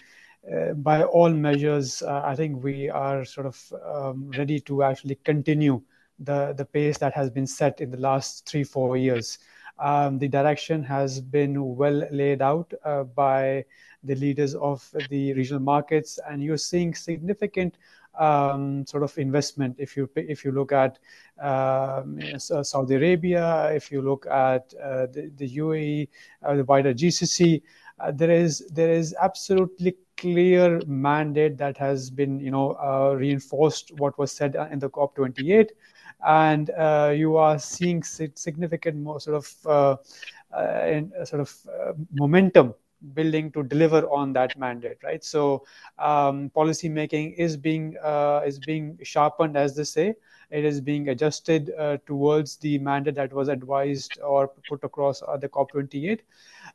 uh, 0.50 0.74
by 0.74 1.04
all 1.04 1.30
measures, 1.30 2.02
I 2.02 2.36
think 2.36 2.64
we 2.64 2.90
are 2.90 3.26
sort 3.26 3.48
of 3.48 3.74
um, 3.86 4.30
ready 4.38 4.60
to 4.62 4.84
actually 4.84 5.16
continue 5.16 5.82
the, 6.20 6.54
the 6.56 6.66
pace 6.66 6.98
that 7.00 7.14
has 7.14 7.30
been 7.30 7.48
set 7.48 7.82
in 7.82 7.92
the 7.92 7.98
last 7.98 8.48
three, 8.48 8.64
four 8.64 8.96
years. 8.96 9.40
Um, 9.80 10.20
the 10.20 10.28
direction 10.28 10.84
has 10.84 11.20
been 11.20 11.76
well 11.76 12.04
laid 12.12 12.42
out 12.42 12.74
uh, 12.86 13.04
by 13.04 13.66
the 14.04 14.16
leaders 14.16 14.56
of 14.56 14.88
the 15.10 15.34
regional 15.34 15.62
markets, 15.62 16.20
and 16.30 16.44
you're 16.44 16.58
seeing 16.58 16.94
significant 16.94 17.78
um, 18.20 18.86
sort 18.86 19.04
of 19.04 19.18
investment. 19.18 19.76
If 19.80 19.98
you 19.98 20.10
if 20.16 20.46
you 20.46 20.52
look 20.52 20.72
at 20.72 21.00
um, 21.42 22.20
Saudi 22.38 22.96
Arabia, 22.96 23.72
if 23.74 23.92
you 23.92 24.02
look 24.02 24.26
at 24.28 24.74
uh, 24.82 25.08
the, 25.08 25.32
the 25.38 25.58
UAE, 25.58 26.10
uh, 26.44 26.56
the 26.56 26.64
wider 26.66 26.94
GCC, 26.94 27.62
uh, 28.00 28.12
there 28.12 28.32
is 28.32 28.68
there 28.72 28.92
is 28.92 29.16
absolutely 29.22 29.96
clear 30.18 30.80
mandate 30.86 31.58
that 31.58 31.78
has 31.78 32.10
been 32.10 32.40
you 32.40 32.52
know 32.52 32.74
uh, 32.74 33.16
reinforced 33.16 33.92
what 33.98 34.18
was 34.18 34.32
said 34.32 34.56
in 34.72 34.80
the 34.80 34.90
COP28, 34.90 35.70
and 36.26 36.70
uh, 36.72 37.14
you 37.16 37.38
are 37.38 37.60
seeing 37.60 38.04
significant 38.04 38.98
more 38.98 39.20
sort 39.20 39.38
of 39.38 40.00
uh, 40.56 40.86
in, 40.86 41.12
sort 41.26 41.42
of 41.42 41.56
momentum 42.14 42.74
building 43.14 43.52
to 43.52 43.64
deliver 43.64 44.08
on 44.10 44.34
that 44.34 44.58
mandate, 44.58 44.98
right? 45.04 45.24
So 45.24 45.66
um, 46.00 46.50
policy 46.52 46.90
making 46.90 47.34
is 47.34 47.58
being 47.58 47.98
uh, 48.04 48.42
is 48.46 48.60
being 48.60 48.98
sharpened, 49.04 49.58
as 49.58 49.76
they 49.76 49.84
say. 49.84 50.16
It 50.50 50.66
is 50.66 50.80
being 50.82 51.10
adjusted 51.10 51.72
uh, 51.80 51.98
towards 52.06 52.58
the 52.58 52.78
mandate 52.78 53.16
that 53.16 53.34
was 53.34 53.48
advised 53.48 54.20
or 54.24 54.50
put 54.70 54.84
across 54.84 55.24
uh, 55.24 55.36
the 55.38 55.50
COP28. 55.50 56.20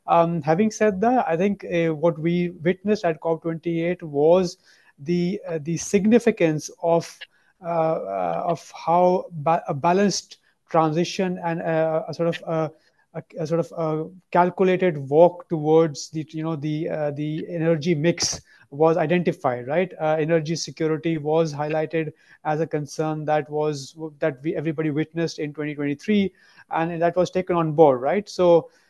Um, 0.05 0.41
having 0.41 0.69
said 0.69 0.99
that, 1.01 1.25
I 1.27 1.37
think 1.37 1.63
uh, 1.63 1.95
what 1.95 2.19
we 2.19 2.49
witnessed 2.61 3.05
at 3.05 3.21
COP28 3.21 4.03
was 4.03 4.57
the 4.99 5.39
uh, 5.47 5.59
the 5.61 5.77
significance 5.77 6.69
of 6.83 7.05
uh, 7.05 7.37
of 7.61 8.71
how 8.85 9.25
ba- 9.31 9.63
a 9.67 9.73
balanced 9.73 10.37
transition 10.69 11.39
and 11.43 11.59
a 11.61 12.13
sort 12.13 12.29
of 12.29 12.41
a, 12.47 13.21
a 13.39 13.47
sort 13.47 13.59
of 13.59 13.71
a 13.77 14.05
calculated 14.31 14.97
walk 15.09 15.47
towards 15.49 16.09
the 16.09 16.25
you 16.29 16.43
know 16.43 16.55
the 16.55 16.89
uh, 16.89 17.11
the 17.11 17.45
energy 17.49 17.93
mix 17.95 18.41
was 18.69 18.97
identified 18.97 19.67
right? 19.67 19.93
Uh, 19.99 20.15
energy 20.19 20.55
security 20.55 21.17
was 21.17 21.53
highlighted 21.53 22.11
as 22.43 22.59
a 22.59 22.67
concern 22.67 23.25
that 23.25 23.49
was 23.49 23.95
that 24.19 24.39
we 24.43 24.55
everybody 24.55 24.89
witnessed 24.89 25.39
in 25.39 25.53
2023 25.53 26.31
and 26.71 27.01
that 27.01 27.15
was 27.15 27.29
taken 27.29 27.55
on 27.55 27.71
board 27.73 28.01
right? 28.01 28.27
So 28.29 28.69
uh, 28.69 28.88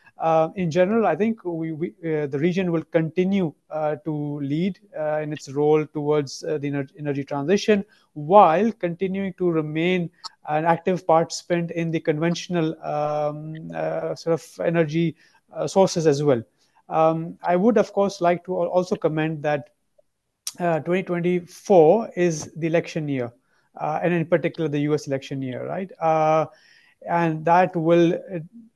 in 0.56 0.70
general, 0.70 1.06
I 1.06 1.16
think 1.16 1.44
we, 1.44 1.72
we 1.72 1.88
uh, 2.04 2.26
the 2.26 2.38
region 2.38 2.72
will 2.72 2.84
continue 2.84 3.52
uh, 3.70 3.96
to 4.04 4.40
lead 4.40 4.78
uh, 4.98 5.20
in 5.20 5.32
its 5.32 5.50
role 5.50 5.86
towards 5.86 6.44
uh, 6.44 6.58
the 6.58 6.70
ener- 6.70 6.90
energy 6.98 7.24
transition 7.24 7.84
while 8.12 8.70
continuing 8.72 9.32
to 9.34 9.50
remain 9.50 10.10
an 10.48 10.64
active 10.64 11.06
participant 11.06 11.70
in 11.70 11.90
the 11.90 12.00
conventional 12.00 12.68
um, 12.84 13.70
uh, 13.74 14.14
sort 14.14 14.34
of 14.34 14.66
energy 14.66 15.16
sources 15.66 16.06
as 16.06 16.22
well. 16.22 16.42
Um, 16.88 17.38
I 17.42 17.56
would, 17.56 17.76
of 17.78 17.92
course, 17.92 18.20
like 18.20 18.44
to 18.44 18.56
also 18.56 18.96
comment 18.96 19.42
that 19.42 19.70
2024 20.58 22.10
is 22.16 22.52
the 22.56 22.66
election 22.66 23.08
year, 23.08 23.32
and 23.80 24.12
in 24.12 24.26
particular 24.26 24.68
the 24.68 24.80
US 24.80 25.06
election 25.06 25.40
year, 25.40 25.66
right? 25.66 25.90
And 27.08 27.44
that 27.44 27.74
will 27.76 28.18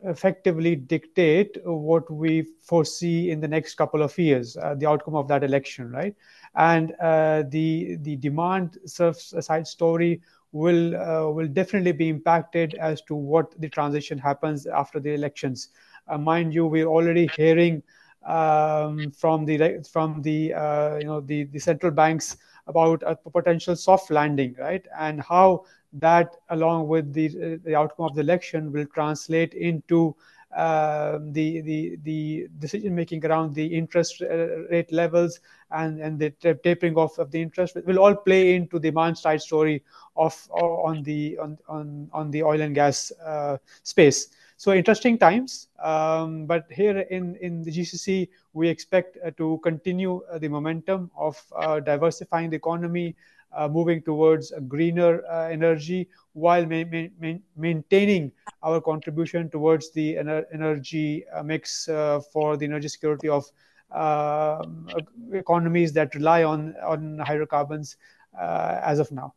effectively 0.05 0.77
dictate 0.77 1.57
what 1.65 2.11
we 2.11 2.47
foresee 2.63 3.31
in 3.31 3.41
the 3.41 3.49
next 3.49 3.75
couple 3.75 4.03
of 4.03 4.17
years, 4.19 4.57
uh, 4.57 4.75
the 4.75 4.87
outcome 4.87 5.15
of 5.15 5.29
that 5.29 5.43
election, 5.45 5.91
right? 5.91 6.15
And 6.55 6.93
uh, 7.01 7.45
the 7.49 7.97
the 8.01 8.17
demand 8.17 8.79
side 8.87 9.67
story 9.67 10.21
will 10.53 10.97
uh, 10.97 11.31
will 11.31 11.49
definitely 11.49 11.93
be 11.93 12.09
impacted 12.09 12.75
as 12.75 13.03
to 13.03 13.15
what 13.15 13.55
the 13.61 13.69
transition 13.69 14.19
happens 14.19 14.67
after 14.67 15.01
the 15.01 15.15
elections. 15.15 15.69
Uh, 16.09 16.19
mind 16.19 16.55
you, 16.55 16.67
we're 16.67 16.87
already 16.87 17.27
hearing 17.27 17.83
um, 18.27 19.11
from 19.13 19.45
the 19.45 19.85
from 19.91 20.23
the 20.23 20.53
uh, 20.55 20.97
you 20.99 21.07
know 21.07 21.21
the 21.21 21.45
the 21.45 21.59
central 21.59 21.93
banks 21.93 22.37
about 22.67 23.03
a 23.07 23.17
potential 23.17 23.77
soft 23.77 24.11
landing, 24.11 24.55
right? 24.59 24.87
And 24.99 25.21
how 25.21 25.65
that, 25.95 26.37
along 26.51 26.89
with 26.89 27.13
the, 27.13 27.59
the 27.65 27.75
outcome 27.75 28.07
of 28.07 28.15
the 28.15 28.23
election, 28.23 28.73
will 28.73 28.87
translate 28.87 29.55
into 29.55 30.15
uh, 30.57 31.19
the 31.33 31.61
the 31.63 31.99
the 32.03 32.47
decision 32.59 32.95
making 32.95 33.25
around 33.27 33.55
the 33.55 33.67
interest 33.67 34.23
uh, 34.23 34.63
rate 34.71 34.93
levels 34.93 35.41
and 35.73 36.01
and 36.01 36.19
the 36.19 36.31
tapering 36.63 36.95
off 36.97 37.19
of 37.19 37.31
the 37.31 37.41
interest 37.43 37.77
will 37.87 37.99
all 37.99 38.15
play 38.15 38.55
into 38.55 38.79
the 38.79 38.91
demand 38.91 39.19
side 39.19 39.41
story 39.41 39.83
of 40.17 40.35
on 40.51 41.03
the 41.03 41.37
on 41.39 41.59
on 41.69 42.09
on 42.13 42.31
the 42.31 42.43
oil 42.43 42.61
and 42.61 42.75
gas 42.75 43.13
uh, 43.25 43.57
space. 43.83 44.29
So 44.65 44.73
interesting 44.73 45.19
times, 45.19 45.69
um, 45.79 46.47
but 46.47 46.65
here 46.73 47.01
in 47.17 47.37
in 47.37 47.61
the 47.65 47.71
GCC 47.71 48.31
we 48.55 48.67
expect 48.71 49.19
uh, 49.21 49.31
to 49.37 49.61
continue 49.63 50.23
uh, 50.25 50.39
the 50.39 50.49
momentum 50.49 51.11
of 51.15 51.37
uh, 51.55 51.81
diversifying 51.81 52.49
the 52.49 52.57
economy, 52.57 53.15
uh, 53.53 53.69
moving 53.69 54.01
towards 54.01 54.53
a 54.53 54.63
greener 54.63 55.23
uh, 55.27 55.49
energy 55.51 56.09
while 56.33 56.65
ma- 56.65 56.89
ma- 57.21 57.43
maintaining 57.59 58.33
our 58.63 58.81
contribution 58.81 59.51
towards 59.51 59.93
the 59.93 60.15
ener- 60.15 60.47
energy 60.51 61.27
uh, 61.29 61.43
mix 61.43 61.85
for 62.33 62.57
the 62.57 62.65
energy 62.65 62.89
security 62.89 63.29
of 63.29 63.45
um, 63.93 64.89
economies 65.35 65.93
that 65.93 66.15
rely 66.15 66.43
on 66.43 66.75
on 66.81 67.19
hydrocarbons 67.19 67.99
as 68.33 68.99
of 68.99 69.13
now. 69.13 69.35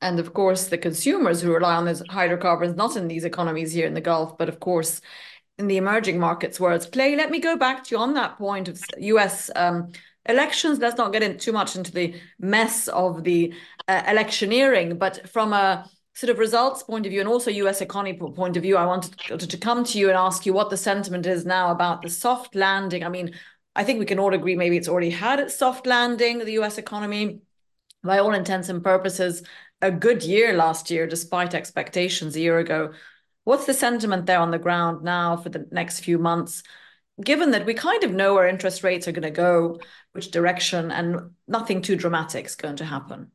And 0.00 0.20
of 0.20 0.32
course, 0.32 0.68
the 0.68 0.78
consumers 0.78 1.40
who 1.40 1.52
rely 1.52 1.74
on 1.74 1.84
those 1.84 2.02
hydrocarbons, 2.08 2.76
not 2.76 2.96
in 2.96 3.08
these 3.08 3.24
economies 3.24 3.72
here 3.72 3.86
in 3.86 3.94
the 3.94 4.00
Gulf, 4.00 4.38
but 4.38 4.48
of 4.48 4.60
course 4.60 5.00
in 5.58 5.66
the 5.66 5.76
emerging 5.76 6.18
markets 6.20 6.60
where 6.60 6.72
it's 6.72 6.86
Clay, 6.86 7.16
let 7.16 7.30
me 7.30 7.40
go 7.40 7.56
back 7.56 7.84
to 7.84 7.94
you 7.94 8.00
on 8.00 8.14
that 8.14 8.38
point 8.38 8.68
of 8.68 8.80
US 8.98 9.50
um, 9.56 9.92
elections. 10.26 10.78
Let's 10.78 10.96
not 10.96 11.12
get 11.12 11.24
in 11.24 11.36
too 11.36 11.52
much 11.52 11.74
into 11.74 11.90
the 11.90 12.14
mess 12.38 12.86
of 12.88 13.24
the 13.24 13.52
uh, 13.88 14.02
electioneering 14.06 14.98
but 14.98 15.28
from 15.28 15.52
a 15.52 15.90
sort 16.14 16.30
of 16.30 16.38
results 16.38 16.82
point 16.82 17.06
of 17.06 17.10
view 17.10 17.20
and 17.20 17.28
also 17.28 17.50
US 17.50 17.80
economy 17.80 18.16
point 18.16 18.56
of 18.56 18.62
view 18.62 18.76
I 18.76 18.86
wanted 18.86 19.50
to 19.50 19.58
come 19.58 19.84
to 19.84 19.98
you 19.98 20.08
and 20.08 20.16
ask 20.16 20.46
you 20.46 20.52
what 20.52 20.70
the 20.70 20.76
sentiment 20.76 21.26
is 21.26 21.44
now 21.44 21.72
about 21.72 22.02
the 22.02 22.10
soft 22.10 22.54
landing. 22.54 23.02
I 23.02 23.08
mean 23.08 23.34
I 23.74 23.84
think 23.84 23.98
we 23.98 24.06
can 24.06 24.18
all 24.18 24.34
agree 24.34 24.54
maybe 24.54 24.76
it's 24.76 24.88
already 24.88 25.10
had 25.10 25.40
its 25.40 25.56
soft 25.56 25.86
landing 25.86 26.38
the 26.38 26.58
US 26.60 26.78
economy 26.78 27.40
by 28.04 28.18
all 28.18 28.32
intents 28.32 28.68
and 28.68 28.82
purposes 28.82 29.42
a 29.80 29.90
good 29.90 30.22
year 30.22 30.54
last 30.54 30.90
year 30.90 31.06
despite 31.06 31.54
expectations 31.54 32.34
a 32.36 32.40
year 32.40 32.58
ago 32.58 32.92
what's 33.44 33.66
the 33.66 33.74
sentiment 33.74 34.26
there 34.26 34.40
on 34.40 34.50
the 34.50 34.58
ground 34.58 35.02
now 35.02 35.36
for 35.36 35.48
the 35.48 35.66
next 35.70 36.00
few 36.00 36.18
months 36.18 36.62
given 37.22 37.50
that 37.50 37.66
we 37.66 37.74
kind 37.74 38.04
of 38.04 38.12
know 38.12 38.34
where 38.34 38.48
interest 38.48 38.84
rates 38.84 39.08
are 39.08 39.12
going 39.12 39.22
to 39.22 39.30
go, 39.30 39.78
which 40.12 40.30
direction, 40.30 40.90
and 40.90 41.30
nothing 41.46 41.82
too 41.82 41.96
dramatic 41.96 42.46
is 42.46 42.54
going 42.54 42.76
to 42.76 42.84
happen? 42.84 43.30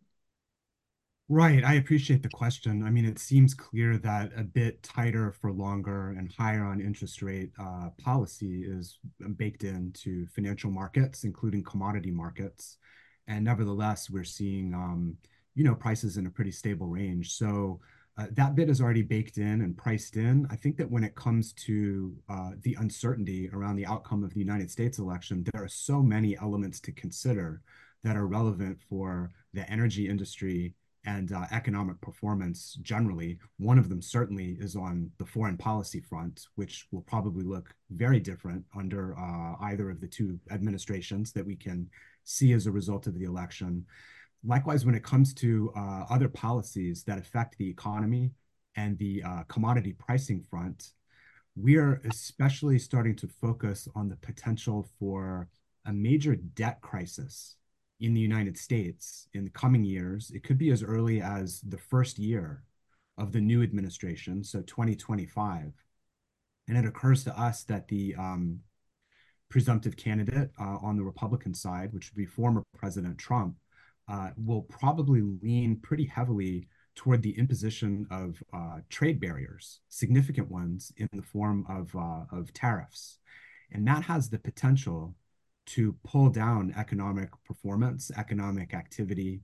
Right. 1.29 1.63
I 1.63 1.75
appreciate 1.75 2.21
the 2.21 2.29
question. 2.29 2.83
I 2.83 2.89
mean, 2.89 3.05
it 3.05 3.17
seems 3.17 3.53
clear 3.53 3.97
that 3.99 4.31
a 4.37 4.43
bit 4.43 4.83
tighter 4.83 5.31
for 5.31 5.51
longer 5.51 6.09
and 6.11 6.31
higher 6.31 6.63
on 6.63 6.81
interest 6.81 7.21
rate 7.21 7.51
uh, 7.59 7.89
policy 7.97 8.63
is 8.63 8.99
baked 9.37 9.63
into 9.63 10.27
financial 10.27 10.69
markets, 10.69 11.23
including 11.23 11.63
commodity 11.63 12.11
markets. 12.11 12.77
And 13.27 13.45
nevertheless, 13.45 14.09
we're 14.09 14.25
seeing, 14.25 14.73
um, 14.73 15.17
you 15.55 15.63
know, 15.63 15.75
prices 15.75 16.17
in 16.17 16.25
a 16.25 16.31
pretty 16.31 16.51
stable 16.51 16.87
range. 16.87 17.33
So 17.33 17.79
uh, 18.17 18.27
that 18.31 18.55
bit 18.55 18.69
is 18.69 18.79
already 18.79 19.01
baked 19.01 19.37
in 19.37 19.61
and 19.61 19.75
priced 19.75 20.17
in. 20.17 20.47
I 20.51 20.55
think 20.55 20.77
that 20.77 20.89
when 20.89 21.03
it 21.03 21.15
comes 21.15 21.53
to 21.53 22.15
uh, 22.29 22.51
the 22.61 22.75
uncertainty 22.79 23.49
around 23.51 23.75
the 23.75 23.87
outcome 23.87 24.23
of 24.23 24.33
the 24.33 24.39
United 24.39 24.69
States 24.69 24.99
election, 24.99 25.43
there 25.51 25.63
are 25.63 25.67
so 25.67 26.01
many 26.01 26.37
elements 26.37 26.79
to 26.81 26.91
consider 26.91 27.61
that 28.03 28.15
are 28.15 28.27
relevant 28.27 28.77
for 28.87 29.31
the 29.53 29.69
energy 29.71 30.07
industry 30.07 30.73
and 31.05 31.31
uh, 31.33 31.45
economic 31.51 31.99
performance 32.01 32.77
generally. 32.81 33.37
One 33.57 33.77
of 33.77 33.89
them 33.89 34.01
certainly 34.01 34.57
is 34.59 34.75
on 34.75 35.09
the 35.17 35.25
foreign 35.25 35.57
policy 35.57 35.99
front, 35.99 36.45
which 36.55 36.87
will 36.91 37.01
probably 37.01 37.43
look 37.43 37.73
very 37.89 38.19
different 38.19 38.63
under 38.77 39.17
uh, 39.17 39.55
either 39.61 39.89
of 39.89 39.99
the 39.99 40.07
two 40.07 40.39
administrations 40.51 41.33
that 41.33 41.45
we 41.45 41.55
can 41.55 41.89
see 42.23 42.53
as 42.53 42.67
a 42.67 42.71
result 42.71 43.07
of 43.07 43.17
the 43.19 43.25
election. 43.25 43.85
Likewise, 44.45 44.85
when 44.85 44.95
it 44.95 45.03
comes 45.03 45.33
to 45.35 45.71
uh, 45.75 46.05
other 46.09 46.27
policies 46.27 47.03
that 47.05 47.17
affect 47.17 47.57
the 47.57 47.69
economy 47.69 48.31
and 48.75 48.97
the 48.97 49.23
uh, 49.23 49.43
commodity 49.47 49.93
pricing 49.93 50.41
front, 50.41 50.91
we 51.55 51.77
are 51.77 52.01
especially 52.09 52.79
starting 52.79 53.15
to 53.15 53.27
focus 53.27 53.87
on 53.95 54.09
the 54.09 54.17
potential 54.17 54.87
for 54.99 55.47
a 55.85 55.93
major 55.93 56.35
debt 56.35 56.81
crisis 56.81 57.55
in 57.99 58.13
the 58.13 58.21
United 58.21 58.57
States 58.57 59.27
in 59.33 59.43
the 59.45 59.49
coming 59.51 59.83
years. 59.83 60.31
It 60.33 60.43
could 60.43 60.57
be 60.57 60.71
as 60.71 60.83
early 60.83 61.21
as 61.21 61.61
the 61.61 61.77
first 61.77 62.19
year 62.19 62.63
of 63.17 63.31
the 63.31 63.41
new 63.41 63.61
administration, 63.63 64.43
so 64.43 64.61
2025. 64.61 65.73
and 66.67 66.77
it 66.77 66.85
occurs 66.85 67.23
to 67.25 67.39
us 67.39 67.63
that 67.65 67.87
the 67.87 68.15
um, 68.15 68.59
presumptive 69.49 69.95
candidate 69.97 70.49
uh, 70.59 70.77
on 70.81 70.95
the 70.97 71.03
Republican 71.03 71.53
side, 71.53 71.93
which 71.93 72.09
would 72.11 72.17
be 72.17 72.25
former 72.25 72.63
President 72.75 73.17
Trump, 73.17 73.55
uh, 74.07 74.29
will 74.37 74.63
probably 74.63 75.21
lean 75.41 75.79
pretty 75.81 76.05
heavily 76.05 76.67
toward 76.95 77.21
the 77.21 77.37
imposition 77.37 78.05
of 78.11 78.41
uh, 78.53 78.79
trade 78.89 79.19
barriers, 79.19 79.79
significant 79.89 80.49
ones 80.49 80.91
in 80.97 81.09
the 81.13 81.21
form 81.21 81.65
of, 81.69 81.95
uh, 81.95 82.25
of 82.31 82.53
tariffs. 82.53 83.17
And 83.71 83.87
that 83.87 84.03
has 84.03 84.29
the 84.29 84.37
potential 84.37 85.15
to 85.65 85.95
pull 86.03 86.29
down 86.29 86.73
economic 86.77 87.29
performance, 87.45 88.11
economic 88.17 88.73
activity, 88.73 89.41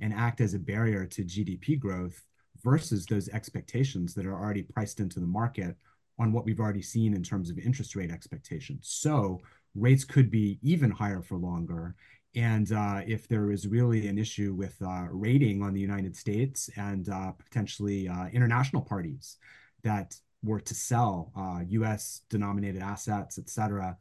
and 0.00 0.12
act 0.12 0.40
as 0.40 0.54
a 0.54 0.58
barrier 0.58 1.06
to 1.06 1.24
GDP 1.24 1.78
growth 1.78 2.24
versus 2.62 3.06
those 3.06 3.28
expectations 3.30 4.14
that 4.14 4.26
are 4.26 4.38
already 4.38 4.62
priced 4.62 5.00
into 5.00 5.20
the 5.20 5.26
market 5.26 5.76
on 6.18 6.32
what 6.32 6.44
we've 6.44 6.60
already 6.60 6.82
seen 6.82 7.14
in 7.14 7.22
terms 7.22 7.50
of 7.50 7.58
interest 7.58 7.96
rate 7.96 8.10
expectations. 8.10 8.88
So 8.92 9.40
rates 9.74 10.04
could 10.04 10.30
be 10.30 10.58
even 10.62 10.90
higher 10.90 11.22
for 11.22 11.36
longer. 11.36 11.94
And 12.34 12.72
uh, 12.72 13.02
if 13.06 13.28
there 13.28 13.50
is 13.50 13.68
really 13.68 14.08
an 14.08 14.18
issue 14.18 14.54
with 14.54 14.76
uh, 14.80 15.06
rating 15.10 15.62
on 15.62 15.74
the 15.74 15.80
United 15.80 16.16
States 16.16 16.70
and 16.76 17.08
uh, 17.08 17.32
potentially 17.32 18.08
uh, 18.08 18.28
international 18.28 18.82
parties 18.82 19.36
that 19.82 20.16
were 20.42 20.60
to 20.60 20.74
sell 20.74 21.30
US 21.68 22.22
uh, 22.22 22.26
denominated 22.30 22.82
assets, 22.82 23.38
et 23.38 23.50
cetera, 23.50 23.96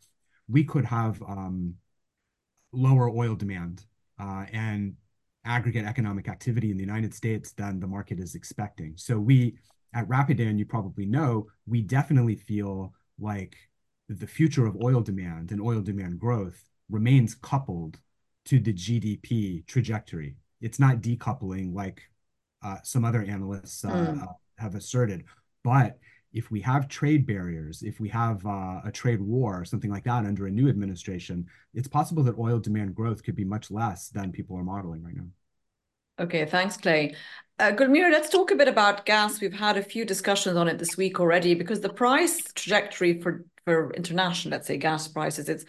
we 0.47 0.63
could 0.63 0.85
have 0.85 1.21
um, 1.23 1.75
lower 2.71 3.09
oil 3.09 3.35
demand 3.35 3.85
uh, 4.19 4.45
and 4.51 4.95
aggregate 5.43 5.85
economic 5.85 6.27
activity 6.27 6.71
in 6.71 6.77
the 6.77 6.83
United 6.83 7.13
States 7.13 7.51
than 7.51 7.79
the 7.79 7.87
market 7.87 8.19
is 8.19 8.35
expecting. 8.35 8.93
So 8.95 9.19
we 9.19 9.57
at 9.93 10.07
Rapidan, 10.07 10.57
you 10.57 10.65
probably 10.65 11.05
know, 11.05 11.47
we 11.67 11.81
definitely 11.81 12.35
feel 12.35 12.93
like 13.19 13.57
the 14.07 14.27
future 14.27 14.65
of 14.65 14.77
oil 14.81 15.01
demand 15.01 15.51
and 15.51 15.61
oil 15.61 15.81
demand 15.81 16.19
growth 16.19 16.63
remains 16.89 17.35
coupled 17.35 17.99
to 18.45 18.59
the 18.59 18.73
GDP 18.73 19.65
trajectory. 19.67 20.35
It's 20.61 20.79
not 20.79 21.01
decoupling 21.01 21.73
like 21.73 22.03
uh, 22.63 22.77
some 22.83 23.05
other 23.05 23.23
analysts 23.23 23.83
uh, 23.83 23.89
mm. 23.89 24.27
have 24.57 24.75
asserted. 24.75 25.25
But 25.63 25.97
if 26.33 26.49
we 26.49 26.61
have 26.61 26.87
trade 26.87 27.25
barriers, 27.27 27.83
if 27.83 27.99
we 27.99 28.09
have 28.09 28.45
uh, 28.45 28.81
a 28.85 28.91
trade 28.91 29.21
war 29.21 29.59
or 29.59 29.65
something 29.65 29.91
like 29.91 30.05
that 30.05 30.25
under 30.25 30.47
a 30.47 30.51
new 30.51 30.69
administration, 30.69 31.45
it's 31.73 31.87
possible 31.87 32.23
that 32.23 32.37
oil 32.37 32.59
demand 32.59 32.95
growth 32.95 33.23
could 33.23 33.35
be 33.35 33.43
much 33.43 33.69
less 33.69 34.09
than 34.09 34.31
people 34.31 34.57
are 34.57 34.63
modeling 34.63 35.03
right 35.03 35.15
now. 35.15 35.27
Okay, 36.19 36.45
thanks, 36.45 36.77
Clay. 36.77 37.15
Uh, 37.57 37.71
Gulmira, 37.71 38.11
let's 38.11 38.29
talk 38.29 38.51
a 38.51 38.55
bit 38.55 38.67
about 38.67 39.05
gas. 39.05 39.41
We've 39.41 39.53
had 39.53 39.77
a 39.77 39.83
few 39.83 40.05
discussions 40.05 40.55
on 40.55 40.67
it 40.67 40.77
this 40.77 40.95
week 40.95 41.19
already 41.19 41.53
because 41.53 41.81
the 41.81 41.89
price 41.89 42.51
trajectory 42.53 43.19
for, 43.19 43.45
for 43.65 43.91
international, 43.93 44.51
let's 44.51 44.67
say, 44.67 44.77
gas 44.77 45.07
prices, 45.07 45.49
it's 45.49 45.65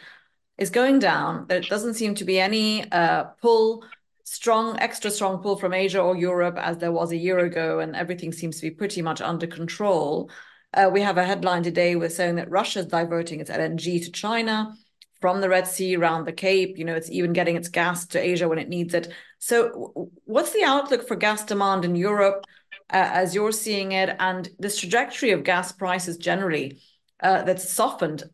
is 0.59 0.71
going 0.71 0.99
down. 0.99 1.47
There 1.49 1.61
doesn't 1.61 1.95
seem 1.95 2.15
to 2.17 2.25
be 2.25 2.39
any 2.39 2.91
uh, 2.91 3.25
pull, 3.41 3.85
strong, 4.25 4.79
extra 4.79 5.11
strong 5.11 5.43
pull 5.43 5.57
from 5.57 5.75
Asia 5.75 6.01
or 6.01 6.17
Europe 6.17 6.57
as 6.59 6.79
there 6.79 6.93
was 6.93 7.13
a 7.13 7.17
year 7.17 7.39
ago, 7.41 7.81
and 7.81 7.97
everything 7.97 8.33
seems 8.33 8.57
to 8.57 8.63
be 8.63 8.71
pretty 8.71 9.03
much 9.03 9.21
under 9.21 9.47
control. 9.47 10.31
Uh, 10.75 10.91
we 10.93 11.03
have 11.03 11.19
a 11.19 11.25
headline 11.25 11.63
today 11.63 11.97
with 11.97 12.13
saying 12.13 12.37
that 12.37 12.51
Russia 12.51 12.81
is 12.81 12.87
diverting 12.87 13.41
its 13.41 13.51
LNG 13.51 14.05
to 14.05 14.11
China 14.11 14.75
from 15.21 15.41
the 15.41 15.49
Red 15.49 15.67
Sea 15.67 15.97
around 15.97 16.27
the 16.27 16.33
Cape. 16.33 16.79
You 16.79 16.85
know, 16.85 16.95
it's 16.95 17.11
even 17.11 17.33
getting 17.33 17.57
its 17.57 17.69
gas 17.69 18.07
to 18.09 18.21
Asia 18.21 18.49
when 18.49 18.59
it 18.59 18.69
needs 18.69 18.95
it. 18.95 19.13
So, 19.39 20.11
what's 20.25 20.53
the 20.53 20.65
outlook 20.65 21.07
for 21.07 21.17
gas 21.17 21.45
demand 21.45 21.85
in 21.85 21.95
Europe 21.95 22.45
uh, 22.93 23.09
as 23.13 23.35
you're 23.35 23.53
seeing 23.53 23.93
it, 23.93 24.15
and 24.19 24.49
this 24.59 24.79
trajectory 24.79 25.31
of 25.31 25.45
gas 25.45 25.73
prices 25.73 26.17
generally 26.17 26.81
uh, 27.23 27.43
that's 27.43 27.71
softened, 27.71 28.25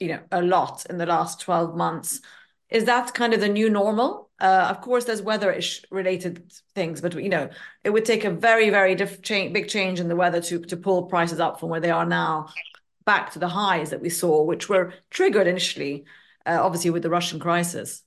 you 0.00 0.08
know, 0.08 0.20
a 0.32 0.42
lot 0.42 0.86
in 0.90 0.98
the 0.98 1.06
last 1.06 1.40
12 1.40 1.76
months? 1.76 2.20
Is 2.70 2.84
that 2.84 3.14
kind 3.14 3.34
of 3.34 3.40
the 3.40 3.48
new 3.48 3.68
normal? 3.68 4.30
Uh, 4.40 4.68
of 4.70 4.80
course, 4.80 5.04
there's 5.04 5.22
weather-ish 5.22 5.84
related 5.90 6.52
things, 6.74 7.00
but 7.00 7.14
you 7.14 7.28
know, 7.28 7.50
it 7.84 7.90
would 7.90 8.04
take 8.04 8.24
a 8.24 8.30
very, 8.30 8.70
very 8.70 8.94
diff- 8.94 9.22
change, 9.22 9.52
big 9.52 9.68
change 9.68 10.00
in 10.00 10.08
the 10.08 10.16
weather 10.16 10.40
to 10.40 10.60
to 10.60 10.76
pull 10.76 11.04
prices 11.04 11.40
up 11.40 11.60
from 11.60 11.68
where 11.68 11.80
they 11.80 11.90
are 11.90 12.06
now 12.06 12.48
back 13.04 13.32
to 13.32 13.38
the 13.38 13.48
highs 13.48 13.90
that 13.90 14.00
we 14.00 14.08
saw, 14.08 14.42
which 14.42 14.68
were 14.68 14.94
triggered 15.10 15.46
initially, 15.46 16.04
uh, 16.46 16.58
obviously 16.60 16.90
with 16.90 17.02
the 17.02 17.10
Russian 17.10 17.40
crisis. 17.40 18.02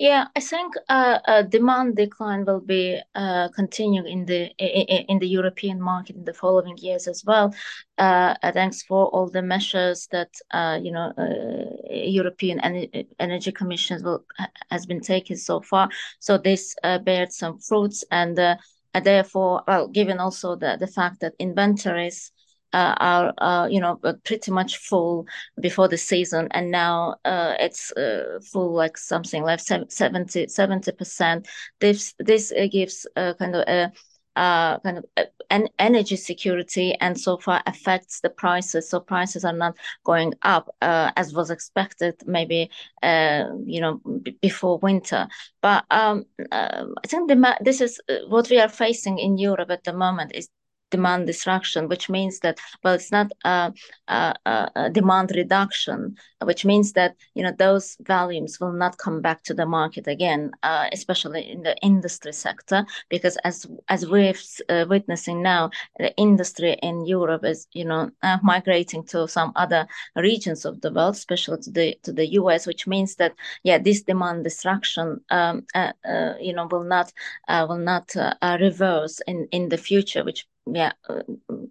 Yeah, 0.00 0.28
I 0.34 0.40
think 0.40 0.72
uh, 0.88 1.18
uh, 1.28 1.42
demand 1.42 1.94
decline 1.96 2.46
will 2.46 2.62
be 2.62 2.98
uh, 3.14 3.48
continuing 3.54 4.08
in 4.08 4.24
the 4.24 4.48
in, 4.56 5.18
the 5.18 5.28
European 5.28 5.78
market 5.78 6.16
in 6.16 6.24
the 6.24 6.32
following 6.32 6.78
years 6.78 7.06
as 7.06 7.22
well. 7.22 7.54
Uh, 7.98 8.34
thanks 8.54 8.82
for 8.82 9.08
all 9.08 9.28
the 9.28 9.42
measures 9.42 10.08
that 10.10 10.30
uh, 10.52 10.78
you 10.82 10.90
know 10.90 11.12
uh, 11.18 11.92
European 11.92 12.60
en- 12.60 12.88
Energy 13.18 13.52
Commission 13.52 14.02
will, 14.02 14.24
has 14.70 14.86
been 14.86 15.00
taking 15.02 15.36
so 15.36 15.60
far. 15.60 15.90
So 16.18 16.38
this 16.38 16.74
bears 17.04 17.36
some 17.36 17.58
fruits, 17.58 18.02
and, 18.10 18.38
and 18.38 19.04
therefore, 19.04 19.64
well, 19.68 19.86
given 19.88 20.18
also 20.18 20.56
the 20.56 20.78
the 20.80 20.86
fact 20.86 21.20
that 21.20 21.34
inventories 21.38 22.32
uh, 22.72 22.94
are 22.98 23.32
uh, 23.38 23.66
you 23.66 23.80
know 23.80 23.98
uh, 24.04 24.14
pretty 24.24 24.50
much 24.50 24.76
full 24.78 25.26
before 25.60 25.88
the 25.88 25.96
season. 25.98 26.48
And 26.52 26.70
now 26.70 27.16
uh, 27.24 27.54
it's 27.58 27.92
uh, 27.92 28.40
full 28.52 28.72
like 28.72 28.96
something 28.96 29.42
like 29.42 29.60
70 29.60 30.46
percent. 30.92 31.48
This 31.80 32.14
this 32.18 32.52
uh, 32.52 32.66
gives 32.70 33.06
kind 33.16 33.56
of 33.56 33.64
a 33.68 33.92
kind 34.36 34.98
of 34.98 35.04
an 35.50 35.68
energy 35.80 36.16
security. 36.16 36.94
And 37.00 37.18
so 37.18 37.36
far 37.36 37.62
affects 37.66 38.20
the 38.20 38.30
prices. 38.30 38.88
So 38.88 39.00
prices 39.00 39.44
are 39.44 39.52
not 39.52 39.76
going 40.04 40.34
up 40.42 40.70
as 40.80 41.34
was 41.34 41.50
expected 41.50 42.14
maybe 42.26 42.70
you 43.02 43.80
know 43.80 44.00
b- 44.22 44.38
before 44.40 44.78
winter. 44.78 45.28
But 45.60 45.84
um, 45.90 46.24
i 46.52 47.06
think 47.06 47.28
the 47.28 47.56
this 47.60 47.80
is 47.80 48.00
what 48.28 48.48
we 48.48 48.58
are 48.60 48.68
facing 48.68 49.18
in 49.18 49.38
europe 49.38 49.70
at 49.70 49.84
the 49.84 49.92
moment 49.92 50.32
is 50.34 50.48
demand 50.90 51.26
destruction, 51.26 51.88
which 51.88 52.08
means 52.08 52.40
that 52.40 52.58
well, 52.82 52.94
it's 52.94 53.12
not 53.12 53.32
a, 53.44 53.72
a, 54.08 54.34
a, 54.46 54.90
demand 54.90 55.32
reduction, 55.34 56.16
which 56.42 56.64
means 56.64 56.92
that 56.92 57.16
you 57.34 57.42
know 57.42 57.52
those 57.58 57.96
volumes 58.06 58.58
will 58.60 58.72
not 58.72 58.98
come 58.98 59.20
back 59.20 59.42
to 59.44 59.54
the 59.54 59.66
market 59.66 60.06
again, 60.06 60.50
uh, 60.62 60.86
especially 60.92 61.50
in 61.50 61.62
the 61.62 61.76
industry 61.78 62.32
sector, 62.32 62.84
because 63.08 63.36
as 63.44 63.66
as 63.88 64.06
we're 64.06 64.34
uh, 64.68 64.86
witnessing 64.88 65.42
now, 65.42 65.70
the 65.98 66.14
industry 66.16 66.76
in 66.82 67.06
Europe 67.06 67.44
is 67.44 67.66
you 67.72 67.84
know 67.84 68.10
uh, 68.22 68.38
migrating 68.42 69.04
to 69.04 69.28
some 69.28 69.52
other 69.56 69.86
regions 70.16 70.64
of 70.64 70.80
the 70.80 70.92
world, 70.92 71.14
especially 71.14 71.58
to 71.58 71.70
the 71.70 71.98
to 72.02 72.12
the 72.12 72.26
US, 72.40 72.66
which 72.66 72.86
means 72.86 73.16
that 73.16 73.34
yeah, 73.62 73.78
this 73.78 74.02
demand 74.02 74.44
destruction 74.44 75.20
um, 75.30 75.66
uh, 75.74 75.92
uh, 76.04 76.34
you 76.40 76.52
know 76.52 76.66
will 76.70 76.84
not 76.84 77.12
uh, 77.48 77.66
will 77.68 77.78
not 77.78 78.14
reverse 78.60 79.20
in 79.26 79.46
in 79.52 79.68
the 79.68 79.78
future, 79.78 80.24
which 80.24 80.46
yeah 80.66 80.92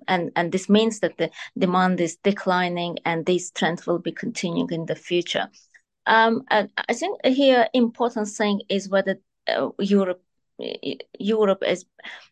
and 0.07 0.31
and 0.35 0.51
this 0.51 0.69
means 0.69 0.99
that 0.99 1.17
the 1.17 1.29
demand 1.57 2.01
is 2.01 2.17
declining 2.17 2.97
and 3.05 3.25
this 3.25 3.51
trend 3.51 3.81
will 3.85 3.99
be 3.99 4.11
continuing 4.11 4.69
in 4.71 4.85
the 4.85 4.95
future 4.95 5.47
um 6.05 6.41
and 6.49 6.69
i 6.89 6.93
think 6.93 7.19
here 7.25 7.67
important 7.73 8.27
thing 8.27 8.61
is 8.69 8.89
whether 8.89 9.19
uh, 9.47 9.69
europe 9.79 10.21
Europe 11.19 11.63
is, 11.65 11.85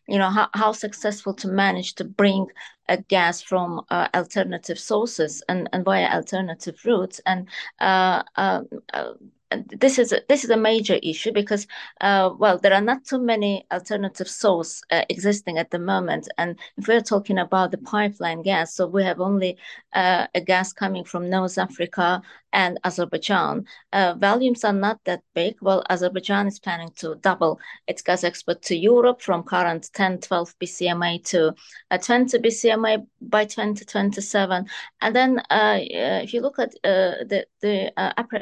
you 0.06 0.18
know, 0.18 0.30
how, 0.30 0.48
how 0.54 0.72
successful 0.72 1.34
to 1.34 1.48
manage 1.48 1.94
to 1.94 2.04
bring 2.04 2.46
a 2.88 2.98
gas 2.98 3.42
from 3.42 3.80
uh, 3.90 4.08
alternative 4.14 4.78
sources 4.78 5.42
and, 5.48 5.68
and 5.72 5.84
via 5.84 6.08
alternative 6.08 6.78
routes. 6.84 7.20
And 7.26 7.48
uh, 7.80 8.22
uh, 8.36 8.62
uh 8.92 9.12
this 9.50 9.98
is 9.98 10.12
a, 10.12 10.20
this 10.28 10.44
is 10.44 10.50
a 10.50 10.56
major 10.56 10.98
issue 11.02 11.32
because 11.32 11.66
uh, 12.00 12.30
well 12.38 12.58
there 12.58 12.74
are 12.74 12.80
not 12.80 13.04
too 13.04 13.18
many 13.18 13.64
alternative 13.72 14.28
sources 14.28 14.82
uh, 14.90 15.02
existing 15.08 15.58
at 15.58 15.70
the 15.70 15.78
moment. 15.78 16.28
And 16.38 16.58
if 16.76 16.88
we're 16.88 17.00
talking 17.00 17.38
about 17.38 17.70
the 17.70 17.78
pipeline 17.78 18.42
gas 18.42 18.74
so 18.74 18.86
we 18.86 19.02
have 19.04 19.20
only 19.20 19.56
uh, 19.94 20.26
a 20.34 20.40
gas 20.40 20.72
coming 20.72 21.04
from 21.04 21.30
North 21.30 21.58
Africa 21.58 22.22
and 22.52 22.78
Azerbaijan. 22.84 23.66
Uh, 23.92 24.14
volumes 24.14 24.64
are 24.64 24.72
not 24.72 25.02
that 25.04 25.22
big. 25.34 25.56
Well 25.60 25.82
Azerbaijan 25.88 26.46
is 26.46 26.58
planning 26.58 26.90
to 26.96 27.14
double 27.16 27.58
its 27.86 28.02
gas 28.02 28.24
export 28.24 28.62
to 28.62 28.76
Europe 28.76 29.22
from 29.22 29.42
current 29.42 29.90
10 29.94 30.18
12 30.18 30.58
BCMA 30.58 31.24
to 31.26 31.54
uh, 31.90 31.98
20 31.98 32.38
BCMA 32.38 33.06
by 33.20 33.44
2027 33.44 34.66
and 35.00 35.16
then 35.16 35.38
uh, 35.50 35.78
if 35.80 36.34
you 36.34 36.40
look 36.40 36.58
at 36.58 36.72
the 36.82 37.46
the 37.60 37.92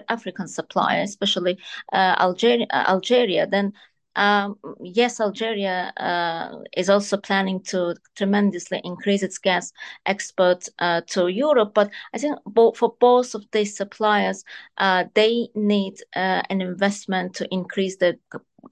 African 0.08 0.48
supply 0.48 0.95
especially 1.02 1.58
uh, 1.92 2.16
Algeria, 2.18 2.66
uh, 2.70 2.84
Algeria, 2.88 3.46
then 3.46 3.72
um, 4.16 4.56
yes, 4.80 5.20
Algeria 5.20 5.92
uh, 5.98 6.62
is 6.76 6.88
also 6.88 7.18
planning 7.18 7.60
to 7.64 7.94
tremendously 8.16 8.80
increase 8.82 9.22
its 9.22 9.38
gas 9.38 9.72
export 10.06 10.68
uh, 10.78 11.02
to 11.08 11.28
Europe. 11.28 11.72
But 11.74 11.90
I 12.14 12.18
think 12.18 12.38
for 12.76 12.96
both 12.98 13.34
of 13.34 13.44
these 13.52 13.76
suppliers, 13.76 14.42
uh, 14.78 15.04
they 15.14 15.48
need 15.54 16.00
uh, 16.16 16.42
an 16.48 16.62
investment 16.62 17.34
to 17.34 17.48
increase 17.52 17.96
the 17.96 18.18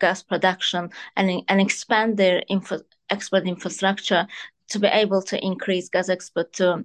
gas 0.01 0.23
production 0.23 0.89
and, 1.17 1.43
and 1.49 1.61
expand 1.61 2.17
their 2.17 2.43
info, 2.49 2.81
export 3.11 3.47
infrastructure 3.47 4.27
to 4.69 4.79
be 4.79 4.89
able 4.89 5.21
to 5.23 5.45
increase 5.45 5.91
gas 5.91 6.09
export 6.09 6.55
to 6.55 6.85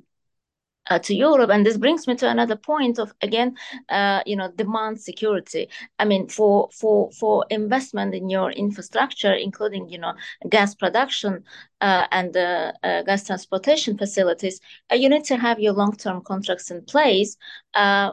uh, 0.90 1.00
to 1.00 1.14
Europe. 1.16 1.50
And 1.50 1.66
this 1.66 1.78
brings 1.78 2.08
me 2.08 2.16
to 2.16 2.30
another 2.30 2.56
point 2.56 3.00
of 3.00 3.14
again, 3.22 3.56
uh, 3.90 4.22
you 4.26 4.36
know, 4.36 4.52
demand 4.56 5.00
security. 5.00 5.70
I 6.00 6.06
mean, 6.06 6.28
for 6.28 6.70
for 6.72 7.12
for 7.12 7.46
investment 7.50 8.14
in 8.16 8.30
your 8.30 8.52
infrastructure, 8.52 9.34
including 9.34 9.90
you 9.90 10.00
know 10.00 10.14
gas 10.50 10.76
production 10.76 11.44
uh, 11.82 12.08
and 12.12 12.36
uh, 12.36 12.72
uh, 12.84 13.04
gas 13.04 13.26
transportation 13.26 13.98
facilities, 13.98 14.60
uh, 14.92 14.96
you 14.96 15.10
need 15.10 15.24
to 15.26 15.38
have 15.38 15.60
your 15.60 15.74
long-term 15.74 16.22
contracts 16.22 16.72
in 16.72 16.84
place, 16.84 17.38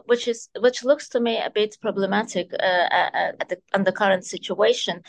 which 0.06 0.28
is 0.28 0.48
which 0.60 0.84
looks 0.84 1.08
to 1.08 1.20
me 1.20 1.38
a 1.38 1.50
bit 1.50 1.76
problematic 1.80 2.52
at 2.60 3.48
the, 3.48 3.58
under 3.74 3.92
current 3.92 4.24
situation, 4.24 5.02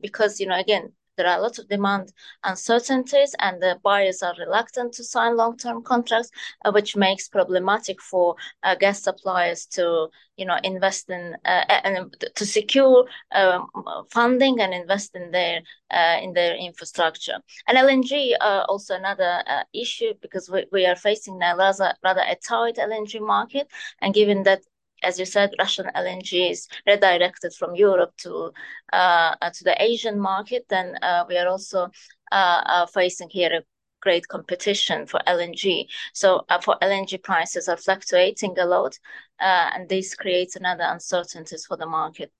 because 0.00 0.40
you 0.40 0.46
know 0.46 0.58
again 0.58 0.92
there 1.16 1.26
are 1.26 1.38
a 1.38 1.42
lot 1.42 1.58
of 1.58 1.68
demand 1.68 2.12
uncertainties 2.42 3.34
and 3.38 3.62
the 3.62 3.78
buyers 3.82 4.22
are 4.22 4.34
reluctant 4.38 4.92
to 4.94 5.04
sign 5.04 5.36
long-term 5.36 5.82
contracts, 5.82 6.30
uh, 6.64 6.72
which 6.72 6.96
makes 6.96 7.28
problematic 7.28 8.00
for 8.02 8.36
uh, 8.62 8.74
gas 8.74 9.02
suppliers 9.02 9.66
to, 9.66 10.08
you 10.36 10.44
know, 10.44 10.58
invest 10.62 11.10
in 11.10 11.36
uh, 11.44 11.64
and 11.84 12.14
to 12.34 12.44
secure 12.46 13.06
um, 13.32 13.68
funding 14.10 14.60
and 14.60 14.74
invest 14.74 15.14
in 15.14 15.30
their 15.30 15.60
uh, 15.90 16.18
in 16.22 16.32
their 16.32 16.56
infrastructure. 16.56 17.38
And 17.68 17.78
LNG 17.78 18.32
uh, 18.40 18.64
also 18.68 18.94
another 18.94 19.42
issue 19.72 20.14
because 20.20 20.50
we, 20.50 20.66
we 20.72 20.86
are 20.86 20.96
facing 20.96 21.38
now 21.38 21.56
rather 21.56 21.94
rather 22.02 22.22
a 22.22 22.36
tight 22.36 22.76
LNG 22.76 23.20
market, 23.20 23.68
and 24.00 24.14
given 24.14 24.42
that 24.44 24.62
as 25.04 25.18
you 25.18 25.24
said, 25.24 25.54
Russian 25.58 25.90
LNG 25.94 26.50
is 26.50 26.68
redirected 26.86 27.52
from 27.54 27.74
Europe 27.74 28.12
to 28.18 28.52
uh, 28.92 29.34
uh, 29.40 29.50
to 29.50 29.64
the 29.64 29.80
Asian 29.82 30.18
market, 30.18 30.66
then 30.68 30.96
uh, 31.02 31.24
we 31.28 31.36
are 31.36 31.48
also 31.48 31.90
uh, 32.32 32.62
uh, 32.66 32.86
facing 32.86 33.28
here 33.28 33.50
a 33.52 33.62
great 34.00 34.26
competition 34.28 35.06
for 35.06 35.20
LNG. 35.26 35.86
So 36.12 36.44
uh, 36.48 36.60
for 36.60 36.76
LNG 36.82 37.22
prices 37.22 37.68
are 37.68 37.76
fluctuating 37.76 38.58
a 38.58 38.66
lot, 38.66 38.98
and 39.40 39.88
this 39.88 40.14
creates 40.14 40.56
another 40.56 40.84
uncertainties 40.84 41.66
for 41.66 41.76
the 41.76 41.86
market. 41.86 42.30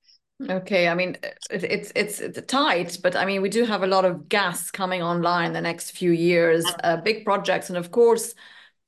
Okay, 0.51 0.89
I 0.89 0.95
mean 0.95 1.17
it's 1.51 1.93
it's 1.95 2.21
it's 2.21 2.41
tight, 2.49 2.99
but 3.03 3.15
I 3.17 3.25
mean 3.25 3.41
we 3.41 3.49
do 3.49 3.65
have 3.65 3.83
a 3.83 3.87
lot 3.87 4.05
of 4.05 4.29
gas 4.29 4.71
coming 4.71 5.03
online 5.03 5.53
the 5.53 5.61
next 5.61 5.93
few 5.93 6.11
years, 6.11 6.65
big 7.05 7.25
projects, 7.25 7.69
and 7.69 7.79
of 7.79 7.91
course 7.91 8.35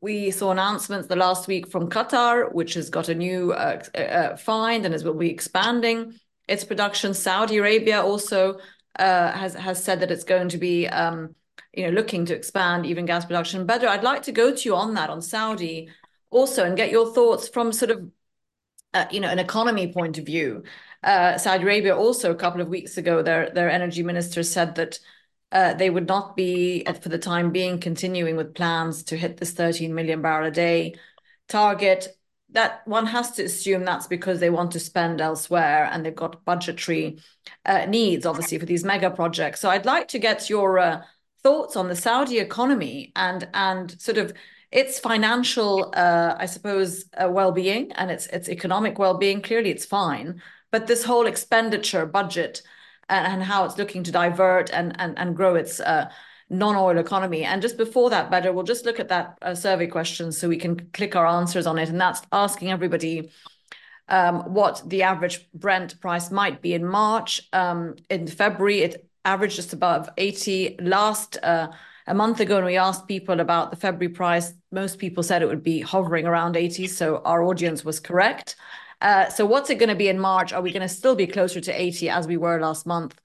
we 0.06 0.30
saw 0.30 0.52
announcements 0.52 1.08
the 1.08 1.16
last 1.16 1.48
week 1.48 1.66
from 1.66 1.90
Qatar, 1.90 2.52
which 2.52 2.74
has 2.74 2.90
got 2.90 3.08
a 3.08 3.14
new 3.14 3.52
uh, 3.52 3.82
uh, 3.98 4.36
find 4.36 4.86
and 4.86 4.94
is 4.94 5.02
will 5.02 5.14
be 5.14 5.32
expanding 5.32 6.14
its 6.46 6.62
production. 6.62 7.12
Saudi 7.12 7.56
Arabia 7.56 8.00
also 8.00 8.60
uh, 9.00 9.32
has 9.32 9.54
has 9.54 9.82
said 9.82 9.98
that 10.00 10.12
it's 10.12 10.22
going 10.22 10.48
to 10.50 10.58
be 10.58 10.86
um, 10.86 11.34
you 11.74 11.82
know 11.84 11.90
looking 11.90 12.24
to 12.26 12.36
expand 12.36 12.86
even 12.86 13.04
gas 13.04 13.24
production. 13.24 13.66
Badar, 13.66 13.88
I'd 13.88 14.04
like 14.04 14.22
to 14.22 14.32
go 14.32 14.54
to 14.54 14.62
you 14.68 14.76
on 14.76 14.94
that 14.94 15.10
on 15.10 15.20
Saudi 15.20 15.88
also 16.30 16.64
and 16.64 16.76
get 16.76 16.92
your 16.92 17.12
thoughts 17.12 17.48
from 17.48 17.72
sort 17.72 17.90
of 17.90 18.08
uh, 18.94 19.06
you 19.10 19.18
know 19.18 19.28
an 19.28 19.40
economy 19.40 19.92
point 19.92 20.18
of 20.18 20.24
view. 20.24 20.62
Uh, 21.02 21.36
Saudi 21.36 21.64
Arabia 21.64 21.96
also 21.96 22.30
a 22.30 22.40
couple 22.44 22.60
of 22.60 22.68
weeks 22.68 22.96
ago, 22.96 23.22
their 23.22 23.50
their 23.50 23.68
energy 23.68 24.04
minister 24.04 24.44
said 24.44 24.76
that 24.76 25.00
uh, 25.52 25.74
they 25.74 25.90
would 25.90 26.08
not 26.08 26.36
be, 26.36 26.84
for 27.00 27.08
the 27.08 27.18
time 27.18 27.52
being, 27.52 27.78
continuing 27.78 28.36
with 28.36 28.54
plans 28.54 29.04
to 29.04 29.16
hit 29.16 29.36
this 29.36 29.52
13 29.52 29.94
million 29.94 30.20
barrel 30.20 30.48
a 30.48 30.50
day 30.50 30.94
target. 31.48 32.08
That 32.50 32.86
one 32.86 33.06
has 33.06 33.32
to 33.32 33.44
assume 33.44 33.84
that's 33.84 34.06
because 34.06 34.40
they 34.40 34.50
want 34.50 34.72
to 34.72 34.80
spend 34.80 35.20
elsewhere 35.20 35.88
and 35.90 36.04
they've 36.04 36.14
got 36.14 36.44
budgetary 36.44 37.18
uh, 37.64 37.86
needs, 37.86 38.26
obviously, 38.26 38.58
for 38.58 38.66
these 38.66 38.84
mega 38.84 39.10
projects. 39.10 39.60
So 39.60 39.70
I'd 39.70 39.86
like 39.86 40.08
to 40.08 40.18
get 40.18 40.48
your 40.50 40.78
uh, 40.78 41.02
thoughts 41.42 41.76
on 41.76 41.88
the 41.88 41.96
Saudi 41.96 42.38
economy 42.38 43.12
and 43.14 43.48
and 43.54 44.00
sort 44.00 44.18
of 44.18 44.32
its 44.72 44.98
financial, 44.98 45.92
uh, 45.94 46.34
I 46.38 46.46
suppose, 46.46 47.04
uh, 47.16 47.28
well-being 47.30 47.92
and 47.92 48.10
its 48.10 48.26
its 48.26 48.48
economic 48.48 48.98
well-being. 48.98 49.42
Clearly, 49.42 49.70
it's 49.70 49.84
fine, 49.84 50.42
but 50.72 50.86
this 50.86 51.04
whole 51.04 51.26
expenditure 51.26 52.04
budget 52.06 52.62
and, 53.08 53.26
and 53.26 53.42
how 53.42 53.64
it's 53.64 53.78
looking 53.78 54.02
to 54.04 54.12
divert 54.12 54.70
and 54.70 54.94
and, 54.98 55.18
and 55.18 55.36
grow 55.36 55.54
its 55.54 55.80
uh, 55.80 56.10
non-oil 56.48 56.98
economy. 56.98 57.44
And 57.44 57.60
just 57.60 57.76
before 57.76 58.10
that, 58.10 58.30
Badar, 58.30 58.54
we'll 58.54 58.64
just 58.64 58.84
look 58.84 59.00
at 59.00 59.08
that 59.08 59.38
uh, 59.42 59.54
survey 59.54 59.86
question 59.86 60.32
so 60.32 60.48
we 60.48 60.56
can 60.56 60.88
click 60.92 61.16
our 61.16 61.26
answers 61.26 61.66
on 61.66 61.78
it. 61.78 61.88
And 61.88 62.00
that's 62.00 62.22
asking 62.32 62.70
everybody 62.70 63.30
um, 64.08 64.54
what 64.54 64.82
the 64.86 65.02
average 65.02 65.48
Brent 65.52 66.00
price 66.00 66.30
might 66.30 66.62
be 66.62 66.74
in 66.74 66.84
March. 66.84 67.40
Um, 67.52 67.96
in 68.08 68.26
February, 68.26 68.80
it 68.82 69.08
averaged 69.24 69.56
just 69.56 69.72
above 69.72 70.08
80. 70.16 70.76
Last 70.80 71.36
uh, 71.42 71.68
a 72.06 72.14
month 72.14 72.38
ago, 72.38 72.56
when 72.56 72.66
we 72.66 72.76
asked 72.76 73.08
people 73.08 73.40
about 73.40 73.72
the 73.72 73.76
February 73.76 74.12
price, 74.14 74.54
most 74.70 74.98
people 74.98 75.24
said 75.24 75.42
it 75.42 75.48
would 75.48 75.64
be 75.64 75.80
hovering 75.80 76.26
around 76.26 76.56
80. 76.56 76.86
So 76.86 77.22
our 77.24 77.42
audience 77.42 77.84
was 77.84 77.98
correct. 77.98 78.54
Uh, 79.00 79.28
so 79.28 79.44
what's 79.44 79.70
it 79.70 79.78
going 79.78 79.88
to 79.88 79.94
be 79.94 80.08
in 80.08 80.18
March? 80.18 80.52
Are 80.52 80.62
we 80.62 80.72
going 80.72 80.82
to 80.82 80.88
still 80.88 81.14
be 81.14 81.26
closer 81.26 81.60
to 81.60 81.80
80 81.80 82.08
as 82.08 82.26
we 82.26 82.36
were 82.36 82.60
last 82.60 82.86
month? 82.86 83.20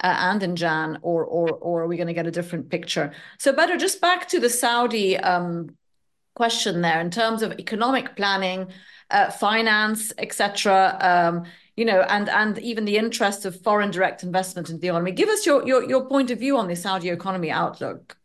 Uh, 0.00 0.14
and 0.16 0.42
in 0.44 0.54
Jan, 0.54 0.98
or 1.02 1.24
or 1.24 1.50
or 1.50 1.82
are 1.82 1.88
we 1.88 1.96
going 1.96 2.06
to 2.06 2.14
get 2.14 2.26
a 2.26 2.30
different 2.30 2.70
picture? 2.70 3.12
So, 3.38 3.52
Badar 3.52 3.80
just 3.80 4.00
back 4.00 4.28
to 4.28 4.38
the 4.38 4.48
Saudi 4.48 5.16
um, 5.16 5.70
question 6.36 6.82
there 6.82 7.00
in 7.00 7.10
terms 7.10 7.42
of 7.42 7.58
economic 7.58 8.14
planning, 8.14 8.68
uh, 9.10 9.32
finance, 9.32 10.12
etc. 10.18 10.96
Um, 11.00 11.46
you 11.74 11.84
know, 11.84 12.02
and 12.02 12.28
and 12.28 12.58
even 12.58 12.84
the 12.84 12.96
interest 12.96 13.44
of 13.44 13.60
foreign 13.60 13.90
direct 13.90 14.22
investment 14.22 14.70
in 14.70 14.78
the 14.78 14.86
economy. 14.86 15.10
Give 15.10 15.28
us 15.28 15.44
your 15.44 15.66
your 15.66 15.82
your 15.82 16.06
point 16.06 16.30
of 16.30 16.38
view 16.38 16.56
on 16.56 16.68
the 16.68 16.76
Saudi 16.76 17.08
economy 17.08 17.50
outlook. 17.50 18.17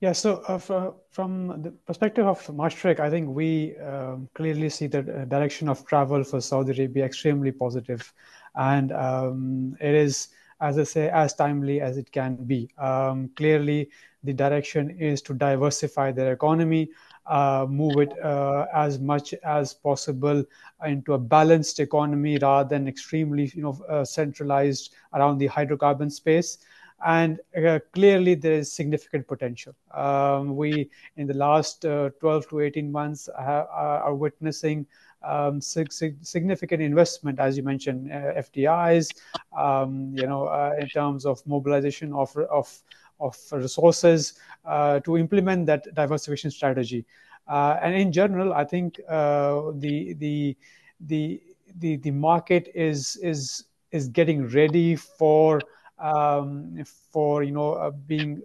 Yeah, 0.00 0.12
so 0.12 0.42
uh, 0.46 0.92
from 1.10 1.60
the 1.62 1.72
perspective 1.72 2.24
of 2.24 2.46
Mashreq, 2.46 3.00
I 3.00 3.10
think 3.10 3.30
we 3.30 3.76
um, 3.78 4.28
clearly 4.32 4.68
see 4.68 4.86
the 4.86 5.00
uh, 5.00 5.24
direction 5.24 5.68
of 5.68 5.84
travel 5.86 6.22
for 6.22 6.40
Saudi 6.40 6.70
Arabia 6.70 7.04
extremely 7.04 7.50
positive, 7.50 8.12
and 8.54 8.92
um, 8.92 9.76
it 9.80 9.96
is, 9.96 10.28
as 10.60 10.78
I 10.78 10.84
say, 10.84 11.08
as 11.08 11.34
timely 11.34 11.80
as 11.80 11.98
it 11.98 12.12
can 12.12 12.36
be. 12.36 12.70
Um, 12.78 13.30
clearly, 13.34 13.90
the 14.22 14.32
direction 14.32 14.90
is 14.90 15.20
to 15.22 15.34
diversify 15.34 16.12
their 16.12 16.32
economy, 16.32 16.90
uh, 17.26 17.66
move 17.68 17.98
it 17.98 18.16
uh, 18.22 18.66
as 18.72 19.00
much 19.00 19.34
as 19.42 19.74
possible 19.74 20.44
into 20.86 21.14
a 21.14 21.18
balanced 21.18 21.80
economy 21.80 22.38
rather 22.38 22.68
than 22.68 22.86
extremely, 22.86 23.50
you 23.52 23.62
know, 23.62 23.84
uh, 23.88 24.04
centralized 24.04 24.94
around 25.14 25.38
the 25.38 25.48
hydrocarbon 25.48 26.12
space 26.12 26.58
and 27.06 27.40
uh, 27.56 27.78
clearly 27.92 28.34
there 28.34 28.54
is 28.54 28.72
significant 28.72 29.26
potential. 29.26 29.74
Um, 29.92 30.56
we, 30.56 30.90
in 31.16 31.26
the 31.26 31.34
last 31.34 31.84
uh, 31.84 32.10
12 32.20 32.48
to 32.48 32.60
18 32.60 32.90
months, 32.90 33.28
have, 33.38 33.66
are 33.70 34.14
witnessing 34.14 34.86
um, 35.22 35.60
significant 35.60 36.82
investment, 36.82 37.38
as 37.38 37.56
you 37.56 37.62
mentioned, 37.62 38.10
uh, 38.12 38.40
FDIs, 38.40 39.08
um, 39.56 40.12
you 40.14 40.26
know, 40.26 40.46
uh, 40.46 40.74
in 40.80 40.88
terms 40.88 41.26
of 41.26 41.44
mobilization 41.46 42.12
of 42.12 42.36
of 42.36 42.82
of 43.20 43.36
resources 43.50 44.34
uh, 44.64 45.00
to 45.00 45.18
implement 45.18 45.66
that 45.66 45.92
diversification 45.94 46.50
strategy. 46.50 47.04
Uh, 47.48 47.78
and 47.82 47.96
in 47.96 48.12
general, 48.12 48.52
I 48.52 48.64
think 48.64 48.96
the 49.08 50.14
the 50.18 50.56
the 51.00 51.42
the 51.78 51.96
the 51.96 52.10
market 52.10 52.70
is 52.74 53.16
is 53.16 53.64
is 53.90 54.08
getting 54.08 54.46
ready 54.48 54.94
for 54.94 55.60
um, 56.00 56.82
for 57.12 57.42
you 57.42 57.52
know 57.52 57.72
uh, 57.74 57.90
being 57.90 58.42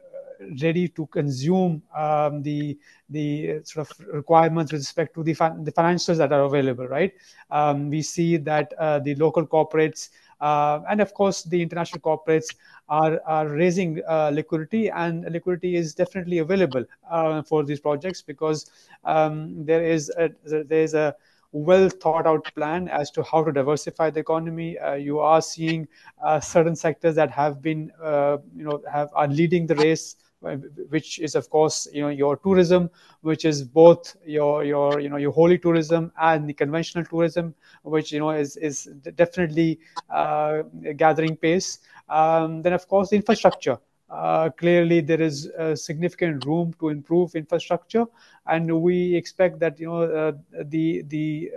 ready 0.61 0.87
to 0.89 1.05
consume 1.07 1.81
um, 1.95 2.41
the 2.41 2.77
the 3.09 3.61
sort 3.63 3.87
of 3.89 3.99
requirements 4.13 4.71
with 4.71 4.81
respect 4.81 5.13
to 5.15 5.23
the 5.23 5.33
the 5.63 5.71
financials 5.71 6.17
that 6.17 6.31
are 6.31 6.43
available. 6.43 6.87
Right, 6.87 7.13
um, 7.51 7.89
we 7.89 8.01
see 8.01 8.37
that 8.37 8.73
uh, 8.77 8.99
the 8.99 9.15
local 9.15 9.45
corporates 9.45 10.09
uh, 10.41 10.81
and 10.89 11.01
of 11.01 11.13
course 11.13 11.43
the 11.43 11.61
international 11.61 12.01
corporates 12.01 12.55
are 12.89 13.19
are 13.25 13.47
raising 13.47 14.01
uh, 14.07 14.31
liquidity, 14.33 14.89
and 14.89 15.25
liquidity 15.31 15.75
is 15.75 15.93
definitely 15.93 16.39
available 16.39 16.83
uh, 17.09 17.41
for 17.41 17.63
these 17.63 17.79
projects 17.79 18.21
because 18.21 18.69
um, 19.05 19.63
there 19.65 19.83
is 19.83 20.11
a, 20.17 20.29
there 20.45 20.81
is 20.83 20.93
a 20.93 21.15
well 21.53 21.89
thought 21.89 22.27
out 22.27 22.53
plan 22.55 22.89
as 22.89 23.11
to 23.11 23.23
how 23.23 23.43
to 23.43 23.51
diversify 23.51 24.09
the 24.09 24.19
economy. 24.19 24.77
Uh, 24.77 24.95
you 24.95 25.19
are 25.19 25.41
seeing 25.41 25.87
uh, 26.23 26.39
certain 26.39 26.75
sectors 26.75 27.15
that 27.15 27.31
have 27.31 27.61
been, 27.61 27.91
uh, 28.03 28.37
you 28.55 28.65
know, 28.65 28.81
have 28.91 29.09
are 29.13 29.27
leading 29.27 29.67
the 29.67 29.75
race 29.75 30.17
uh, 30.45 30.57
which 30.89 31.19
is 31.19 31.35
of 31.35 31.49
course 31.49 31.87
you 31.93 32.01
know 32.01 32.09
your 32.09 32.35
tourism 32.37 32.89
which 33.21 33.45
is 33.45 33.63
both 33.63 34.17
your 34.25 34.65
your 34.65 34.99
you 34.99 35.07
know 35.07 35.15
your 35.15 35.31
holy 35.31 35.57
tourism 35.57 36.11
and 36.19 36.49
the 36.49 36.53
conventional 36.53 37.05
tourism 37.05 37.55
which 37.83 38.11
you 38.11 38.19
know 38.19 38.31
is 38.31 38.57
is 38.57 38.89
definitely 39.15 39.79
uh, 40.09 40.63
gathering 40.97 41.37
pace 41.37 41.79
um, 42.09 42.61
then 42.61 42.73
of 42.73 42.87
course 42.89 43.09
the 43.09 43.15
infrastructure 43.15 43.77
uh, 44.13 44.49
clearly 44.51 45.01
there 45.01 45.21
is 45.21 45.49
significant 45.75 46.45
room 46.45 46.73
to 46.79 46.89
improve 46.89 47.35
infrastructure 47.35 48.05
and 48.47 48.71
we 48.81 49.15
expect 49.15 49.59
that 49.59 49.79
you 49.79 49.87
know 49.87 50.03
uh, 50.03 50.31
the 50.65 51.03
the 51.07 51.51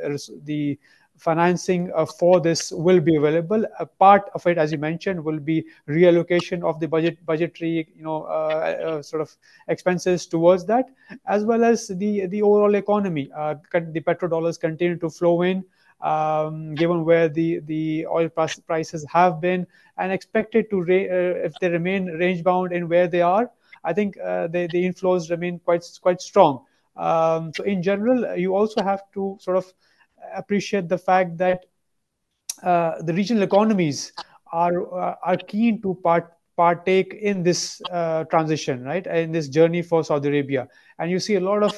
the 0.45 0.79
financing 1.17 1.91
uh, 1.95 2.05
for 2.05 2.41
this 2.41 2.71
will 2.73 3.01
be 3.01 3.17
available. 3.17 3.65
A 3.81 3.87
part 3.87 4.31
of 4.35 4.47
it, 4.47 4.59
as 4.59 4.71
you 4.71 4.79
mentioned, 4.79 5.23
will 5.25 5.39
be 5.39 5.65
reallocation 5.89 6.63
of 6.63 6.79
the 6.79 6.87
budget 6.87 7.25
budgetary, 7.25 7.89
you 7.97 8.05
know, 8.05 8.25
uh, 8.25 8.77
uh, 8.87 9.03
sort 9.03 9.23
of 9.23 9.35
expenses 9.69 10.27
towards 10.27 10.67
that, 10.67 10.91
as 11.27 11.45
well 11.45 11.65
as 11.65 11.89
the 11.89 12.27
the 12.27 12.43
overall 12.43 12.75
economy. 12.75 13.31
Uh, 13.35 13.55
the 13.73 14.01
petrodollars 14.01 14.61
continue 14.61 14.97
to 14.99 15.09
flow 15.09 15.43
in, 15.43 15.65
um, 16.01 16.75
given 16.75 17.05
where 17.05 17.29
the 17.29 17.61
the 17.61 18.07
oil 18.07 18.29
prices 18.29 19.07
have 19.13 19.41
been, 19.41 19.67
and 19.99 20.13
expected 20.13 20.71
to 20.71 20.81
uh, 20.81 21.47
if 21.47 21.55
they 21.61 21.69
remain 21.69 22.07
range 22.07 22.45
bound 22.45 22.73
in 22.73 22.89
where 22.89 23.09
they 23.09 23.23
are, 23.23 23.51
I 23.85 23.93
think 23.93 24.17
uh, 24.19 24.47
the 24.49 24.69
the 24.73 24.85
inflows 24.85 25.31
remain 25.31 25.59
quite 25.59 25.85
quite 26.01 26.21
strong. 26.21 26.65
Um, 26.97 27.53
so 27.55 27.63
in 27.65 27.83
general, 27.83 28.37
you 28.37 28.57
also 28.57 28.83
have 28.83 29.03
to 29.15 29.37
sort 29.41 29.57
of 29.57 29.73
appreciate 30.35 30.89
the 30.89 30.99
fact 30.99 31.37
that 31.39 31.67
uh, 32.63 33.03
the 33.03 33.13
regional 33.13 33.43
economies 33.43 34.13
are 34.53 34.95
uh, 34.95 35.15
are 35.23 35.37
keen 35.37 35.83
to 35.83 35.95
part 35.95 36.33
partake 36.57 37.13
in 37.13 37.43
this 37.43 37.83
uh, 37.91 38.25
transition, 38.25 38.83
right, 38.83 39.07
in 39.07 39.31
this 39.31 39.49
journey 39.49 39.83
for 39.83 40.03
Saudi 40.03 40.29
Arabia, 40.29 40.69
and 40.99 41.11
you 41.11 41.19
see 41.19 41.35
a 41.35 41.41
lot 41.41 41.63
of 41.63 41.73
uh, 41.73 41.77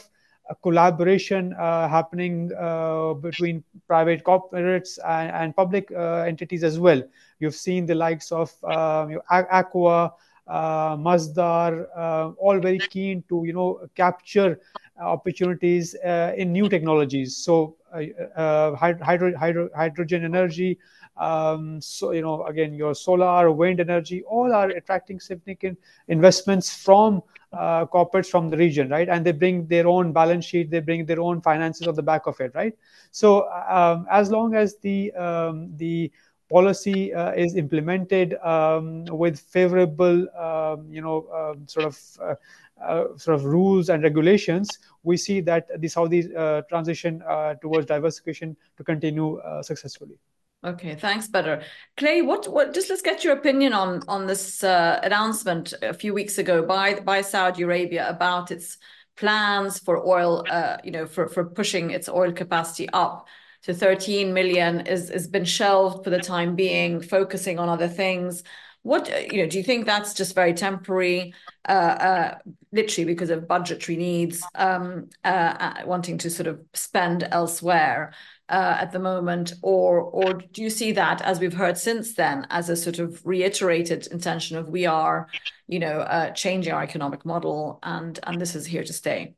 collaboration 0.63 1.55
uh, 1.55 1.89
happening 1.89 2.51
uh, 2.59 3.15
between 3.15 3.63
private 3.87 4.25
corporates 4.25 4.99
and, 5.07 5.31
and 5.31 5.57
public 5.57 5.91
entities 5.93 6.65
as 6.65 6.79
well. 6.79 7.03
You've 7.39 7.55
seen 7.55 7.87
the 7.87 7.95
likes 7.95 8.33
of 8.33 8.53
you 8.63 8.69
know, 8.69 9.23
ACWA, 9.31 10.13
Masdar, 10.49 12.35
all 12.39 12.61
very 12.61 12.81
keen 12.81 13.23
to 13.29 13.43
you 13.45 13.53
know 13.53 13.89
capture 13.95 14.59
opportunities 15.01 15.95
uh, 16.05 16.33
in 16.37 16.53
new 16.53 16.69
technologies. 16.69 17.37
So 17.37 17.77
uh, 17.95 18.03
uh, 18.39 18.77
hydro, 18.77 19.37
hydro, 19.37 19.69
hydrogen 19.75 20.25
energy, 20.25 20.79
um, 21.19 21.81
so 21.81 22.13
you 22.13 22.23
know 22.23 22.45
again 22.47 22.75
your 22.75 22.95
solar, 22.95 23.51
wind 23.51 23.81
energy, 23.81 24.23
all 24.23 24.53
are 24.53 24.71
attracting 24.71 25.21
significant 25.21 25.79
investments 26.09 26.75
from 26.75 27.23
uh, 27.53 27.87
corporates 27.87 28.29
from 28.29 28.51
the 28.51 28.57
region, 28.57 28.89
right? 28.89 29.09
And 29.09 29.25
they 29.25 29.33
bring 29.33 29.67
their 29.67 29.87
own 29.89 30.13
balance 30.13 30.45
sheet, 30.45 30.71
they 30.71 30.81
bring 30.81 31.07
their 31.07 31.21
own 31.21 31.41
finances 31.41 31.87
on 31.87 31.95
the 31.95 32.03
back 32.03 32.27
of 32.27 32.41
it, 32.41 32.53
right? 32.55 32.77
So 33.11 33.51
um, 33.51 34.07
as 34.11 34.31
long 34.31 34.55
as 34.55 34.77
the 34.79 35.13
um, 35.13 35.77
the 35.77 36.11
policy 36.51 37.13
uh, 37.13 37.33
is 37.33 37.57
implemented 37.57 38.35
um, 38.43 39.05
with 39.07 39.39
favorable, 39.39 40.27
um, 40.37 40.87
you 40.91 41.03
know, 41.03 41.27
um, 41.35 41.69
sort 41.69 41.87
of 41.87 41.99
uh, 42.23 42.35
uh, 42.83 43.17
sort 43.17 43.35
of 43.35 43.45
rules 43.45 43.89
and 43.91 44.03
regulations, 44.03 44.79
we 45.03 45.17
see 45.17 45.41
that 45.43 45.69
the 45.81 45.89
Saudi 45.89 46.35
uh, 46.35 46.63
transition 46.63 47.23
uh, 47.29 47.55
towards 47.55 47.87
diversification 47.87 48.57
to 48.77 48.85
continue 48.85 49.41
successfully. 49.63 50.19
Okay, 50.65 50.97
thanks, 50.97 51.29
Badar. 51.29 51.63
Clay, 51.97 52.21
what, 52.21 52.49
what? 52.49 52.75
Just 52.75 52.91
let's 52.91 53.03
get 53.03 53.23
your 53.23 53.35
opinion 53.35 53.73
on 53.73 54.03
on 54.09 54.27
this 54.27 54.65
uh, 54.65 54.99
announcement 55.05 55.73
a 55.83 55.95
few 55.95 56.13
weeks 56.13 56.37
ago 56.39 56.63
by 56.63 56.99
by 56.99 57.23
Saudi 57.23 57.63
Arabia 57.63 58.09
about 58.09 58.51
its 58.51 58.77
plans 59.17 59.79
for 59.79 60.05
oil, 60.05 60.45
uh, 60.51 60.79
you 60.83 60.91
know, 60.91 61.07
for 61.07 61.29
for 61.29 61.45
pushing 61.45 61.91
its 61.91 62.09
oil 62.09 62.33
capacity 62.33 62.89
up 62.91 63.29
to 63.63 63.75
13 63.75 64.33
million 64.35 64.81
is 64.81 65.11
has 65.11 65.29
been 65.29 65.45
shelved 65.45 66.03
for 66.03 66.11
the 66.11 66.19
time 66.19 66.57
being, 66.57 67.03
focusing 67.03 67.61
on 67.61 67.69
other 67.69 67.89
things. 67.89 68.43
What 68.83 69.13
uh, 69.13 69.19
you 69.31 69.43
know? 69.43 69.49
Do 69.49 69.59
you 69.59 69.65
think 69.65 69.87
that's 69.87 70.13
just 70.13 70.35
very 70.35 70.55
temporary, 70.55 71.35
uh, 71.69 71.73
uh, 71.73 72.39
literally 72.73 73.05
because 73.05 73.31
of 73.31 73.47
budgetary 73.47 73.97
needs, 73.97 74.45
um, 74.57 75.11
uh, 75.25 75.29
uh 75.29 75.75
wanting 75.85 76.19
to 76.19 76.31
sort 76.31 76.49
of 76.49 76.61
spend 76.75 77.29
elsewhere 77.31 78.13
uh, 78.49 78.77
at 78.81 78.93
the 78.93 78.99
moment, 78.99 79.53
or 79.63 80.01
or 80.01 80.35
do 80.35 80.63
you 80.63 80.71
see 80.71 80.93
that 80.93 81.21
as 81.23 81.41
we've 81.41 81.55
heard 81.55 81.77
since 81.77 82.15
then 82.15 82.47
as 82.51 82.69
a 82.69 82.77
sort 82.77 82.99
of 82.99 83.25
reiterated 83.27 84.07
intention 84.09 84.57
of 84.57 84.69
we 84.69 84.87
are, 84.87 85.29
you 85.67 85.79
know, 85.79 86.33
changing 86.35 86.73
our 86.73 86.83
economic 86.83 87.25
model 87.25 87.79
and 87.83 88.19
and 88.25 88.41
this 88.41 88.55
is 88.55 88.67
here 88.67 88.85
to 88.85 88.93
stay? 88.93 89.35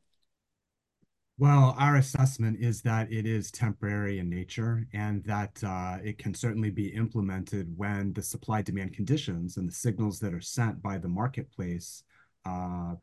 Well, 1.41 1.75
our 1.79 1.95
assessment 1.95 2.59
is 2.59 2.83
that 2.83 3.11
it 3.11 3.25
is 3.25 3.49
temporary 3.49 4.19
in 4.19 4.29
nature 4.29 4.85
and 4.93 5.23
that 5.23 5.59
uh, 5.63 5.97
it 6.03 6.19
can 6.19 6.35
certainly 6.35 6.69
be 6.69 6.89
implemented 6.89 7.75
when 7.75 8.13
the 8.13 8.21
supply 8.21 8.61
demand 8.61 8.93
conditions 8.93 9.57
and 9.57 9.67
the 9.67 9.73
signals 9.73 10.19
that 10.19 10.35
are 10.35 10.41
sent 10.41 10.83
by 10.83 10.99
the 10.99 11.07
marketplace 11.07 12.03
uh, 12.45 12.93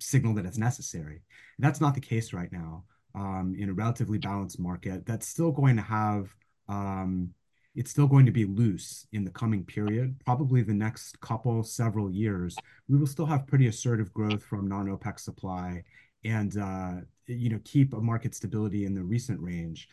signal 0.00 0.34
that 0.34 0.44
it's 0.44 0.58
necessary. 0.58 1.22
That's 1.58 1.80
not 1.80 1.94
the 1.94 2.00
case 2.02 2.34
right 2.34 2.52
now. 2.52 2.84
Um, 3.14 3.56
in 3.58 3.70
a 3.70 3.72
relatively 3.72 4.18
balanced 4.18 4.60
market, 4.60 5.06
that's 5.06 5.26
still 5.26 5.50
going 5.50 5.76
to 5.76 5.82
have, 5.82 6.28
um, 6.68 7.32
it's 7.74 7.90
still 7.90 8.06
going 8.06 8.26
to 8.26 8.32
be 8.32 8.44
loose 8.44 9.06
in 9.12 9.24
the 9.24 9.30
coming 9.30 9.64
period, 9.64 10.16
probably 10.24 10.62
the 10.62 10.74
next 10.74 11.18
couple, 11.20 11.62
several 11.62 12.10
years. 12.10 12.56
We 12.88 12.98
will 12.98 13.06
still 13.06 13.26
have 13.26 13.46
pretty 13.46 13.66
assertive 13.66 14.12
growth 14.12 14.42
from 14.42 14.68
non 14.68 14.86
OPEC 14.86 15.18
supply 15.18 15.82
and 16.24 16.56
uh, 16.58 16.92
you 17.26 17.50
know 17.50 17.60
keep 17.64 17.94
a 17.94 18.00
market 18.00 18.34
stability 18.34 18.84
in 18.84 18.94
the 18.94 19.02
recent 19.02 19.40
range. 19.40 19.88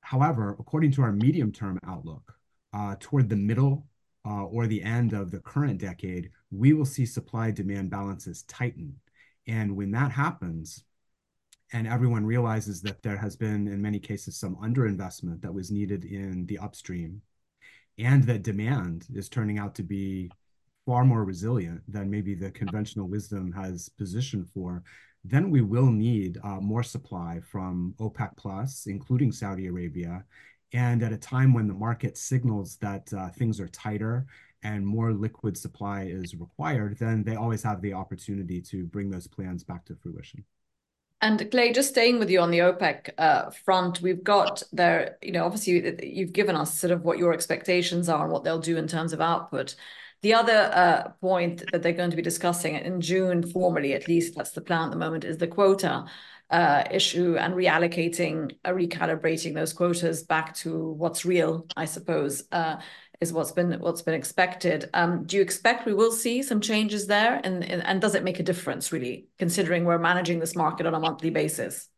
However, 0.00 0.56
according 0.58 0.92
to 0.92 1.02
our 1.02 1.12
medium-term 1.12 1.78
outlook, 1.86 2.34
uh, 2.72 2.96
toward 3.00 3.28
the 3.28 3.36
middle 3.36 3.86
uh, 4.26 4.44
or 4.44 4.66
the 4.66 4.82
end 4.82 5.12
of 5.12 5.30
the 5.30 5.40
current 5.40 5.80
decade, 5.80 6.30
we 6.50 6.72
will 6.72 6.84
see 6.84 7.06
supply-demand 7.06 7.90
balances 7.90 8.42
tighten. 8.42 8.94
And 9.46 9.76
when 9.76 9.90
that 9.92 10.10
happens, 10.10 10.84
and 11.72 11.86
everyone 11.86 12.26
realizes 12.26 12.82
that 12.82 13.02
there 13.02 13.16
has 13.16 13.36
been, 13.36 13.66
in 13.66 13.80
many 13.80 13.98
cases, 13.98 14.36
some 14.36 14.56
underinvestment 14.56 15.40
that 15.42 15.54
was 15.54 15.70
needed 15.70 16.04
in 16.04 16.46
the 16.46 16.58
upstream, 16.58 17.22
and 17.98 18.24
that 18.24 18.42
demand 18.42 19.06
is 19.14 19.28
turning 19.28 19.58
out 19.58 19.74
to 19.76 19.82
be 19.82 20.30
far 20.86 21.04
more 21.04 21.24
resilient 21.24 21.80
than 21.88 22.10
maybe 22.10 22.34
the 22.34 22.50
conventional 22.50 23.08
wisdom 23.08 23.52
has 23.52 23.88
positioned 23.88 24.46
for, 24.52 24.82
then 25.24 25.50
we 25.50 25.62
will 25.62 25.90
need 25.90 26.38
uh, 26.44 26.60
more 26.60 26.82
supply 26.82 27.40
from 27.40 27.94
OPEC 27.98 28.36
plus, 28.36 28.86
including 28.86 29.32
Saudi 29.32 29.66
Arabia. 29.66 30.24
And 30.74 31.02
at 31.02 31.12
a 31.12 31.16
time 31.16 31.54
when 31.54 31.66
the 31.66 31.74
market 31.74 32.18
signals 32.18 32.76
that 32.78 33.10
uh, 33.14 33.30
things 33.30 33.58
are 33.60 33.68
tighter 33.68 34.26
and 34.62 34.86
more 34.86 35.12
liquid 35.12 35.56
supply 35.56 36.02
is 36.02 36.34
required, 36.34 36.98
then 36.98 37.24
they 37.24 37.36
always 37.36 37.62
have 37.62 37.80
the 37.80 37.94
opportunity 37.94 38.60
to 38.62 38.84
bring 38.86 39.08
those 39.08 39.26
plans 39.26 39.64
back 39.64 39.84
to 39.86 39.94
fruition. 39.94 40.44
And 41.24 41.50
Clay, 41.50 41.72
just 41.72 41.88
staying 41.88 42.18
with 42.18 42.28
you 42.28 42.38
on 42.40 42.50
the 42.50 42.58
OPEC 42.58 43.08
uh, 43.16 43.48
front, 43.48 44.02
we've 44.02 44.22
got 44.22 44.62
there, 44.74 45.16
you 45.22 45.32
know, 45.32 45.46
obviously 45.46 46.06
you've 46.06 46.34
given 46.34 46.54
us 46.54 46.78
sort 46.78 46.90
of 46.90 47.02
what 47.02 47.16
your 47.16 47.32
expectations 47.32 48.10
are 48.10 48.24
and 48.24 48.30
what 48.30 48.44
they'll 48.44 48.58
do 48.58 48.76
in 48.76 48.86
terms 48.86 49.14
of 49.14 49.22
output. 49.22 49.74
The 50.20 50.34
other 50.34 50.70
uh, 50.74 51.08
point 51.22 51.62
that 51.72 51.82
they're 51.82 51.94
going 51.94 52.10
to 52.10 52.16
be 52.16 52.20
discussing 52.22 52.74
in 52.74 53.00
June, 53.00 53.42
formally 53.42 53.94
at 53.94 54.06
least, 54.06 54.36
that's 54.36 54.50
the 54.50 54.60
plan 54.60 54.84
at 54.84 54.90
the 54.90 54.98
moment, 54.98 55.24
is 55.24 55.38
the 55.38 55.46
quota 55.46 56.04
uh, 56.50 56.84
issue 56.90 57.38
and 57.38 57.54
reallocating, 57.54 58.58
uh, 58.66 58.72
recalibrating 58.72 59.54
those 59.54 59.72
quotas 59.72 60.24
back 60.24 60.54
to 60.56 60.90
what's 60.90 61.24
real, 61.24 61.66
I 61.74 61.86
suppose, 61.86 62.44
uh, 62.52 62.76
is 63.24 63.32
what's 63.32 63.52
been 63.52 63.72
what's 63.80 64.02
been 64.02 64.14
expected. 64.14 64.88
Um, 64.94 65.24
do 65.24 65.36
you 65.36 65.42
expect 65.42 65.86
we 65.86 65.94
will 65.94 66.12
see 66.12 66.42
some 66.42 66.60
changes 66.60 67.06
there, 67.06 67.40
and 67.42 68.00
does 68.00 68.14
it 68.14 68.22
make 68.22 68.38
a 68.38 68.44
difference 68.44 68.92
really, 68.92 69.26
considering 69.38 69.84
we're 69.84 69.98
managing 69.98 70.38
this 70.38 70.54
market 70.54 70.86
on 70.86 70.94
a 70.94 71.00
monthly 71.00 71.30
basis? 71.30 71.88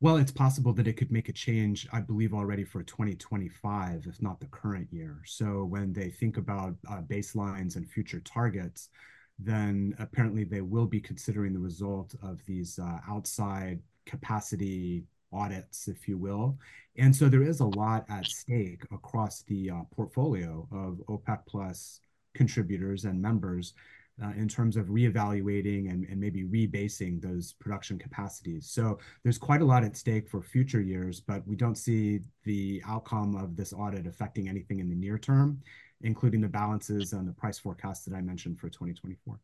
Well, 0.00 0.16
it's 0.16 0.32
possible 0.32 0.72
that 0.74 0.86
it 0.86 0.94
could 0.94 1.10
make 1.10 1.28
a 1.28 1.32
change, 1.32 1.86
I 1.92 2.00
believe, 2.00 2.34
already 2.34 2.64
for 2.64 2.82
2025, 2.82 4.06
if 4.06 4.20
not 4.20 4.38
the 4.38 4.46
current 4.46 4.88
year. 4.92 5.22
So 5.24 5.64
when 5.64 5.92
they 5.92 6.10
think 6.10 6.36
about 6.36 6.74
uh, 6.90 7.00
baselines 7.02 7.76
and 7.76 7.88
future 7.88 8.20
targets, 8.20 8.90
then 9.38 9.94
apparently 9.98 10.44
they 10.44 10.60
will 10.60 10.86
be 10.86 11.00
considering 11.00 11.52
the 11.52 11.60
result 11.60 12.14
of 12.22 12.44
these 12.46 12.78
uh, 12.78 12.98
outside 13.08 13.80
capacity 14.04 15.04
audits, 15.34 15.88
if 15.88 16.08
you 16.08 16.16
will. 16.18 16.58
And 16.96 17.14
so 17.14 17.28
there 17.28 17.42
is 17.42 17.60
a 17.60 17.66
lot 17.66 18.04
at 18.08 18.26
stake 18.26 18.82
across 18.92 19.42
the 19.42 19.70
uh, 19.70 19.82
portfolio 19.94 20.68
of 20.70 21.02
OPEC 21.08 21.40
plus 21.46 22.00
contributors 22.34 23.04
and 23.04 23.20
members 23.20 23.74
uh, 24.22 24.30
in 24.36 24.48
terms 24.48 24.76
of 24.76 24.86
reevaluating 24.86 25.90
and, 25.90 26.06
and 26.08 26.20
maybe 26.20 26.44
rebasing 26.44 27.20
those 27.20 27.54
production 27.54 27.98
capacities. 27.98 28.70
So 28.70 28.98
there's 29.22 29.38
quite 29.38 29.60
a 29.60 29.64
lot 29.64 29.82
at 29.82 29.96
stake 29.96 30.28
for 30.28 30.40
future 30.40 30.80
years, 30.80 31.20
but 31.20 31.46
we 31.46 31.56
don't 31.56 31.76
see 31.76 32.20
the 32.44 32.82
outcome 32.86 33.34
of 33.34 33.56
this 33.56 33.72
audit 33.72 34.06
affecting 34.06 34.48
anything 34.48 34.78
in 34.78 34.88
the 34.88 34.94
near 34.94 35.18
term, 35.18 35.60
including 36.02 36.40
the 36.40 36.48
balances 36.48 37.12
and 37.12 37.26
the 37.26 37.32
price 37.32 37.58
forecast 37.58 38.04
that 38.08 38.14
I 38.14 38.20
mentioned 38.20 38.60
for 38.60 38.68
2024. 38.68 39.40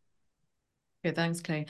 Okay, 1.04 1.14
thanks, 1.14 1.40
Clay. 1.40 1.66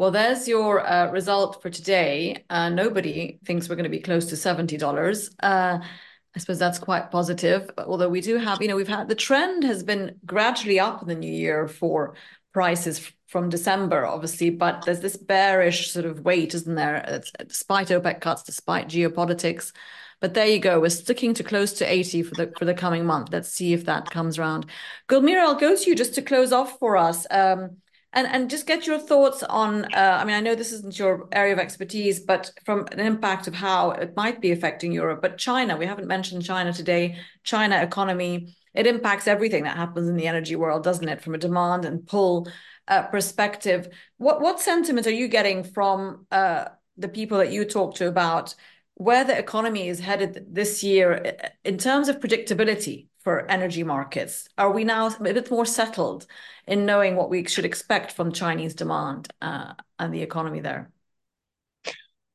Well, 0.00 0.10
there's 0.10 0.48
your 0.48 0.80
uh, 0.80 1.10
result 1.10 1.60
for 1.60 1.68
today. 1.68 2.42
Uh, 2.48 2.70
nobody 2.70 3.38
thinks 3.44 3.68
we're 3.68 3.76
going 3.76 3.84
to 3.84 3.90
be 3.90 4.00
close 4.00 4.24
to 4.30 4.34
$70. 4.34 5.30
Uh, 5.42 5.78
I 5.78 6.38
suppose 6.38 6.58
that's 6.58 6.78
quite 6.78 7.10
positive. 7.10 7.70
Although 7.76 8.08
we 8.08 8.22
do 8.22 8.38
have, 8.38 8.62
you 8.62 8.68
know, 8.68 8.76
we've 8.76 8.88
had 8.88 9.08
the 9.08 9.14
trend 9.14 9.62
has 9.64 9.82
been 9.82 10.18
gradually 10.24 10.80
up 10.80 11.02
in 11.02 11.08
the 11.08 11.14
new 11.14 11.30
year 11.30 11.68
for 11.68 12.14
prices 12.54 13.12
from 13.26 13.50
December, 13.50 14.06
obviously, 14.06 14.48
but 14.48 14.86
there's 14.86 15.00
this 15.00 15.18
bearish 15.18 15.90
sort 15.90 16.06
of 16.06 16.20
weight, 16.20 16.54
isn't 16.54 16.76
there? 16.76 17.04
It's, 17.06 17.30
despite 17.46 17.88
OPEC 17.88 18.22
cuts, 18.22 18.42
despite 18.42 18.88
geopolitics, 18.88 19.72
But 20.18 20.32
there 20.32 20.46
you 20.46 20.60
go. 20.60 20.80
We're 20.80 20.88
sticking 20.88 21.34
to 21.34 21.44
close 21.44 21.74
to 21.74 21.84
80 21.84 22.22
for 22.22 22.34
the 22.36 22.52
for 22.58 22.64
the 22.64 22.72
coming 22.72 23.04
month. 23.04 23.28
Let's 23.32 23.52
see 23.52 23.74
if 23.74 23.84
that 23.84 24.10
comes 24.10 24.38
around. 24.38 24.64
Gulmira, 25.10 25.40
I'll 25.40 25.56
go 25.56 25.76
to 25.76 25.90
you 25.90 25.94
just 25.94 26.14
to 26.14 26.22
close 26.22 26.52
off 26.52 26.78
for 26.78 26.96
us. 26.96 27.26
Um, 27.30 27.82
and 28.12 28.26
and 28.26 28.50
just 28.50 28.66
get 28.66 28.86
your 28.86 28.98
thoughts 28.98 29.42
on 29.42 29.84
uh, 29.94 30.18
i 30.20 30.24
mean 30.24 30.34
i 30.34 30.40
know 30.40 30.54
this 30.54 30.72
isn't 30.72 30.98
your 30.98 31.28
area 31.32 31.52
of 31.52 31.58
expertise 31.58 32.20
but 32.20 32.50
from 32.64 32.86
an 32.92 33.00
impact 33.00 33.46
of 33.46 33.54
how 33.54 33.90
it 33.92 34.16
might 34.16 34.40
be 34.40 34.50
affecting 34.50 34.92
europe 34.92 35.20
but 35.22 35.38
china 35.38 35.76
we 35.76 35.86
haven't 35.86 36.08
mentioned 36.08 36.44
china 36.44 36.72
today. 36.72 37.16
China 37.42 37.80
economy 37.82 38.54
it 38.74 38.86
impacts 38.86 39.26
everything 39.26 39.64
that 39.64 39.76
happens 39.76 40.08
in 40.08 40.16
the 40.16 40.26
energy 40.26 40.54
world 40.56 40.84
doesn't 40.84 41.08
it 41.08 41.22
from 41.22 41.34
a 41.34 41.38
demand 41.38 41.84
and 41.84 42.06
pull 42.06 42.46
uh, 42.90 43.04
perspective. 43.04 43.88
What 44.18 44.40
what 44.40 44.60
sentiment 44.60 45.06
are 45.06 45.12
you 45.12 45.28
getting 45.28 45.62
from 45.62 46.26
uh, 46.30 46.66
the 46.96 47.08
people 47.08 47.38
that 47.38 47.52
you 47.52 47.64
talk 47.64 47.94
to 47.96 48.08
about 48.08 48.54
where 48.94 49.24
the 49.24 49.38
economy 49.38 49.88
is 49.88 50.00
headed 50.00 50.46
this 50.50 50.82
year 50.82 51.36
in 51.64 51.78
terms 51.78 52.08
of 52.08 52.20
predictability 52.20 53.06
for 53.20 53.50
energy 53.50 53.82
markets? 53.82 54.48
Are 54.58 54.72
we 54.72 54.84
now 54.84 55.06
a 55.08 55.22
bit 55.22 55.50
more 55.50 55.66
settled 55.66 56.26
in 56.66 56.86
knowing 56.86 57.16
what 57.16 57.30
we 57.30 57.46
should 57.46 57.64
expect 57.64 58.12
from 58.12 58.32
Chinese 58.32 58.74
demand 58.74 59.28
uh, 59.40 59.74
and 59.98 60.12
the 60.12 60.22
economy 60.22 60.60
there? 60.60 60.90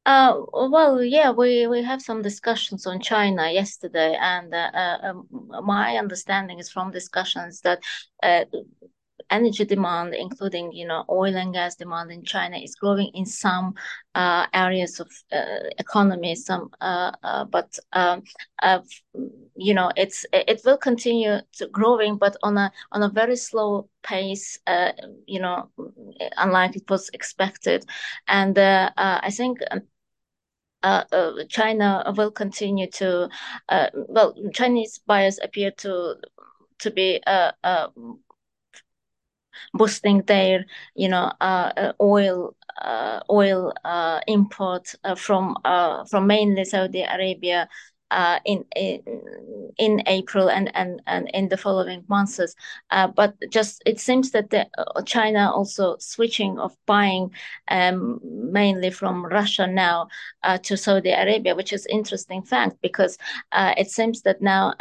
Uh, 0.05 0.39
well, 0.53 1.03
yeah, 1.03 1.31
we, 1.31 1.65
we 1.65 1.81
have 1.81 1.99
some 1.99 2.21
discussions 2.21 2.85
on 2.85 3.01
China 3.01 3.49
yesterday, 3.49 4.15
and 4.21 4.53
uh, 4.53 4.69
uh, 4.71 4.97
um, 5.01 5.27
my 5.63 5.97
understanding 5.97 6.59
is 6.59 6.69
from 6.69 6.91
discussions 6.91 7.61
that 7.61 7.79
uh, 8.21 8.45
energy 9.29 9.65
demand, 9.65 10.13
including 10.13 10.71
you 10.71 10.88
know 10.88 11.05
oil 11.09 11.35
and 11.35 11.53
gas 11.53 11.75
demand 11.75 12.11
in 12.11 12.23
China, 12.23 12.57
is 12.57 12.75
growing 12.75 13.11
in 13.13 13.25
some 13.25 13.73
uh, 14.15 14.45
areas 14.53 14.99
of 14.99 15.09
uh, 15.31 15.69
economy. 15.77 16.35
Some, 16.35 16.69
uh, 16.81 17.11
uh 17.23 17.45
but 17.45 17.77
um, 17.93 18.23
uh, 18.61 18.79
you 19.55 19.73
know, 19.73 19.91
it's 19.95 20.25
it 20.33 20.61
will 20.65 20.77
continue 20.77 21.39
to 21.53 21.67
growing, 21.67 22.17
but 22.17 22.35
on 22.43 22.57
a 22.57 22.71
on 22.91 23.03
a 23.03 23.09
very 23.09 23.35
slow 23.35 23.89
pace. 24.03 24.59
Uh, 24.67 24.91
you 25.27 25.39
know, 25.39 25.69
unlike 26.38 26.75
it 26.75 26.89
was 26.89 27.09
expected, 27.13 27.85
and 28.27 28.57
I 28.57 29.29
think. 29.31 29.59
Uh, 30.83 31.03
uh, 31.11 31.31
China 31.49 32.13
will 32.15 32.29
continue 32.29 32.85
to, 32.85 33.27
uh, 33.69 33.89
well, 33.95 34.35
Chinese 34.53 34.99
buyers 35.07 35.39
appear 35.41 35.71
to 35.71 36.15
to 36.77 36.91
be 36.91 37.19
boosting 39.73 40.21
their 40.23 40.65
you 40.95 41.09
know 41.09 41.31
uh, 41.41 41.71
uh 41.77 41.93
oil 42.01 42.55
uh, 42.81 43.19
oil 43.29 43.73
import 44.27 44.93
from 45.17 45.55
from 46.09 46.27
mainly 46.27 46.65
Saudi 46.65 47.01
Arabia 47.01 47.69
uh, 48.11 48.39
in, 48.45 48.63
in 48.75 49.01
in 49.77 50.03
April 50.07 50.49
and 50.49 50.71
and 50.75 51.01
and 51.07 51.29
in 51.33 51.49
the 51.49 51.57
following 51.57 52.03
months. 52.07 52.39
Uh, 52.91 53.07
but 53.07 53.35
just 53.49 53.81
it 53.85 53.99
seems 53.99 54.31
that 54.31 54.51
the, 54.51 54.67
uh, 54.77 55.01
China 55.01 55.51
also 55.51 55.97
switching 55.99 56.59
of 56.59 56.75
buying 56.85 57.31
um, 57.69 58.19
mainly 58.23 58.91
from 58.91 59.25
Russia 59.25 59.67
now 59.67 60.07
to 60.63 60.77
Saudi 60.77 61.09
Arabia, 61.09 61.55
which 61.55 61.73
is 61.73 61.85
interesting 61.87 62.43
fact 62.43 62.77
because 62.81 63.17
it 63.53 63.89
seems 63.89 64.21
that 64.21 64.41
now 64.41 64.73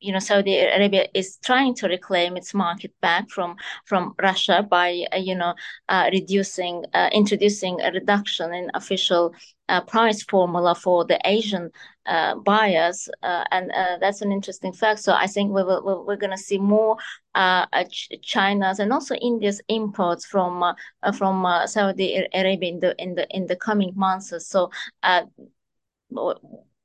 you 0.00 0.12
know 0.12 0.18
Saudi 0.18 0.58
Arabia 0.58 1.06
is 1.14 1.38
trying 1.44 1.74
to 1.74 1.88
reclaim 1.88 2.36
its 2.36 2.54
market 2.54 2.92
back 3.00 3.28
from 3.30 3.56
from 3.84 4.14
Russia 4.22 4.66
by 4.68 5.04
uh, 5.12 5.16
you 5.16 5.34
know 5.34 5.54
uh, 5.88 6.08
reducing 6.12 6.84
uh, 6.94 7.10
introducing 7.12 7.80
a 7.80 7.90
reduction 7.92 8.54
in 8.54 8.70
official 8.74 9.34
uh, 9.68 9.80
price 9.82 10.22
formula 10.22 10.74
for 10.74 11.04
the 11.04 11.18
Asian 11.24 11.70
uh, 12.06 12.34
buyers 12.36 13.08
uh, 13.22 13.44
and 13.50 13.70
that's 14.00 14.22
an 14.22 14.32
interesting 14.32 14.72
fact. 14.72 15.00
So 15.00 15.12
I 15.12 15.26
think 15.26 15.52
we 15.52 15.62
will 15.62 16.04
we're 16.06 16.16
going 16.16 16.30
to 16.30 16.38
see 16.38 16.58
more 16.58 16.96
China's 18.22 18.78
and 18.78 18.92
also 18.92 19.14
India's 19.16 19.60
imports 19.68 20.24
from 20.24 20.74
from 21.14 21.46
Saudi 21.66 22.24
Arabia 22.32 22.70
in 22.70 22.80
the 22.80 22.94
in 22.98 23.14
the 23.14 23.26
in 23.30 23.46
the 23.46 23.56
coming 23.56 23.92
months 23.94 24.32
so 24.46 24.70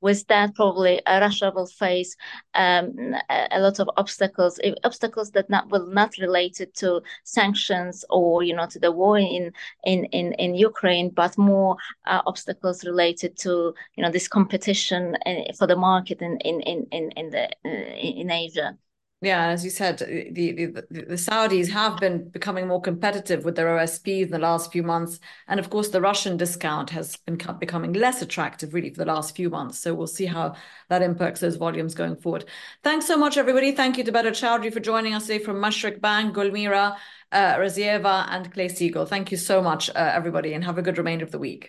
with 0.04 0.26
that, 0.26 0.54
probably 0.54 1.00
Russia 1.08 1.50
will 1.54 1.66
face 1.66 2.14
um, 2.54 3.16
a, 3.30 3.58
lot 3.58 3.80
of 3.80 3.88
obstacles, 3.96 4.60
obstacles 4.84 5.30
that 5.30 5.48
not, 5.48 5.70
will 5.70 5.86
not 5.86 6.18
related 6.18 6.74
to 6.74 7.00
sanctions 7.24 8.04
or 8.10 8.42
you 8.42 8.54
know 8.54 8.66
to 8.66 8.78
the 8.78 8.92
war 8.92 9.18
in 9.18 9.50
in 9.84 10.04
in, 10.18 10.34
in 10.34 10.54
Ukraine, 10.54 11.08
but 11.08 11.38
more 11.38 11.76
uh, 12.04 12.20
obstacles 12.26 12.84
related 12.84 13.38
to 13.38 13.74
you 13.96 14.02
know 14.02 14.10
this 14.10 14.28
competition 14.28 15.16
uh, 15.24 15.52
for 15.58 15.66
the 15.66 15.76
market 15.76 16.20
in 16.20 16.36
in 16.40 16.60
in 16.92 17.10
in 17.16 17.30
the 17.30 17.44
uh, 17.64 17.94
in 18.20 18.30
Asia. 18.30 18.76
Yeah, 19.24 19.48
as 19.48 19.64
you 19.64 19.70
said, 19.70 19.98
the, 20.00 20.30
the, 20.30 20.66
the 20.90 21.14
Saudis 21.14 21.70
have 21.70 21.96
been 21.96 22.28
becoming 22.28 22.68
more 22.68 22.80
competitive 22.82 23.42
with 23.42 23.56
their 23.56 23.68
OSPs 23.68 24.26
in 24.26 24.30
the 24.30 24.38
last 24.38 24.70
few 24.70 24.82
months, 24.82 25.18
and 25.48 25.58
of 25.58 25.70
course, 25.70 25.88
the 25.88 26.00
Russian 26.02 26.36
discount 26.36 26.90
has 26.90 27.16
been 27.16 27.38
becoming 27.58 27.94
less 27.94 28.20
attractive 28.20 28.74
really 28.74 28.90
for 28.90 28.98
the 28.98 29.06
last 29.06 29.34
few 29.34 29.48
months. 29.48 29.78
So 29.78 29.94
we'll 29.94 30.08
see 30.08 30.26
how 30.26 30.56
that 30.90 31.00
impacts 31.00 31.40
those 31.40 31.56
volumes 31.56 31.94
going 31.94 32.16
forward. 32.16 32.44
Thanks 32.82 33.06
so 33.06 33.16
much, 33.16 33.38
everybody. 33.38 33.72
Thank 33.72 33.96
you 33.96 34.04
to 34.04 34.12
Badar 34.12 34.32
Chaudhry 34.32 34.70
for 34.70 34.80
joining 34.80 35.14
us 35.14 35.26
today 35.26 35.42
from 35.42 35.56
Mashreq 35.56 36.02
Bank, 36.02 36.36
Gulmira 36.36 36.96
uh, 37.34 37.56
Rzayeva, 37.56 38.26
and 38.30 38.50
Clay 38.52 38.68
Seigle. 38.68 39.08
Thank 39.08 39.30
you 39.30 39.36
so 39.36 39.60
much, 39.60 39.90
uh, 39.90 40.12
everybody, 40.14 40.54
and 40.54 40.64
have 40.64 40.78
a 40.78 40.82
good 40.82 40.98
remainder 40.98 41.24
of 41.24 41.32
the 41.32 41.38
week. 41.38 41.62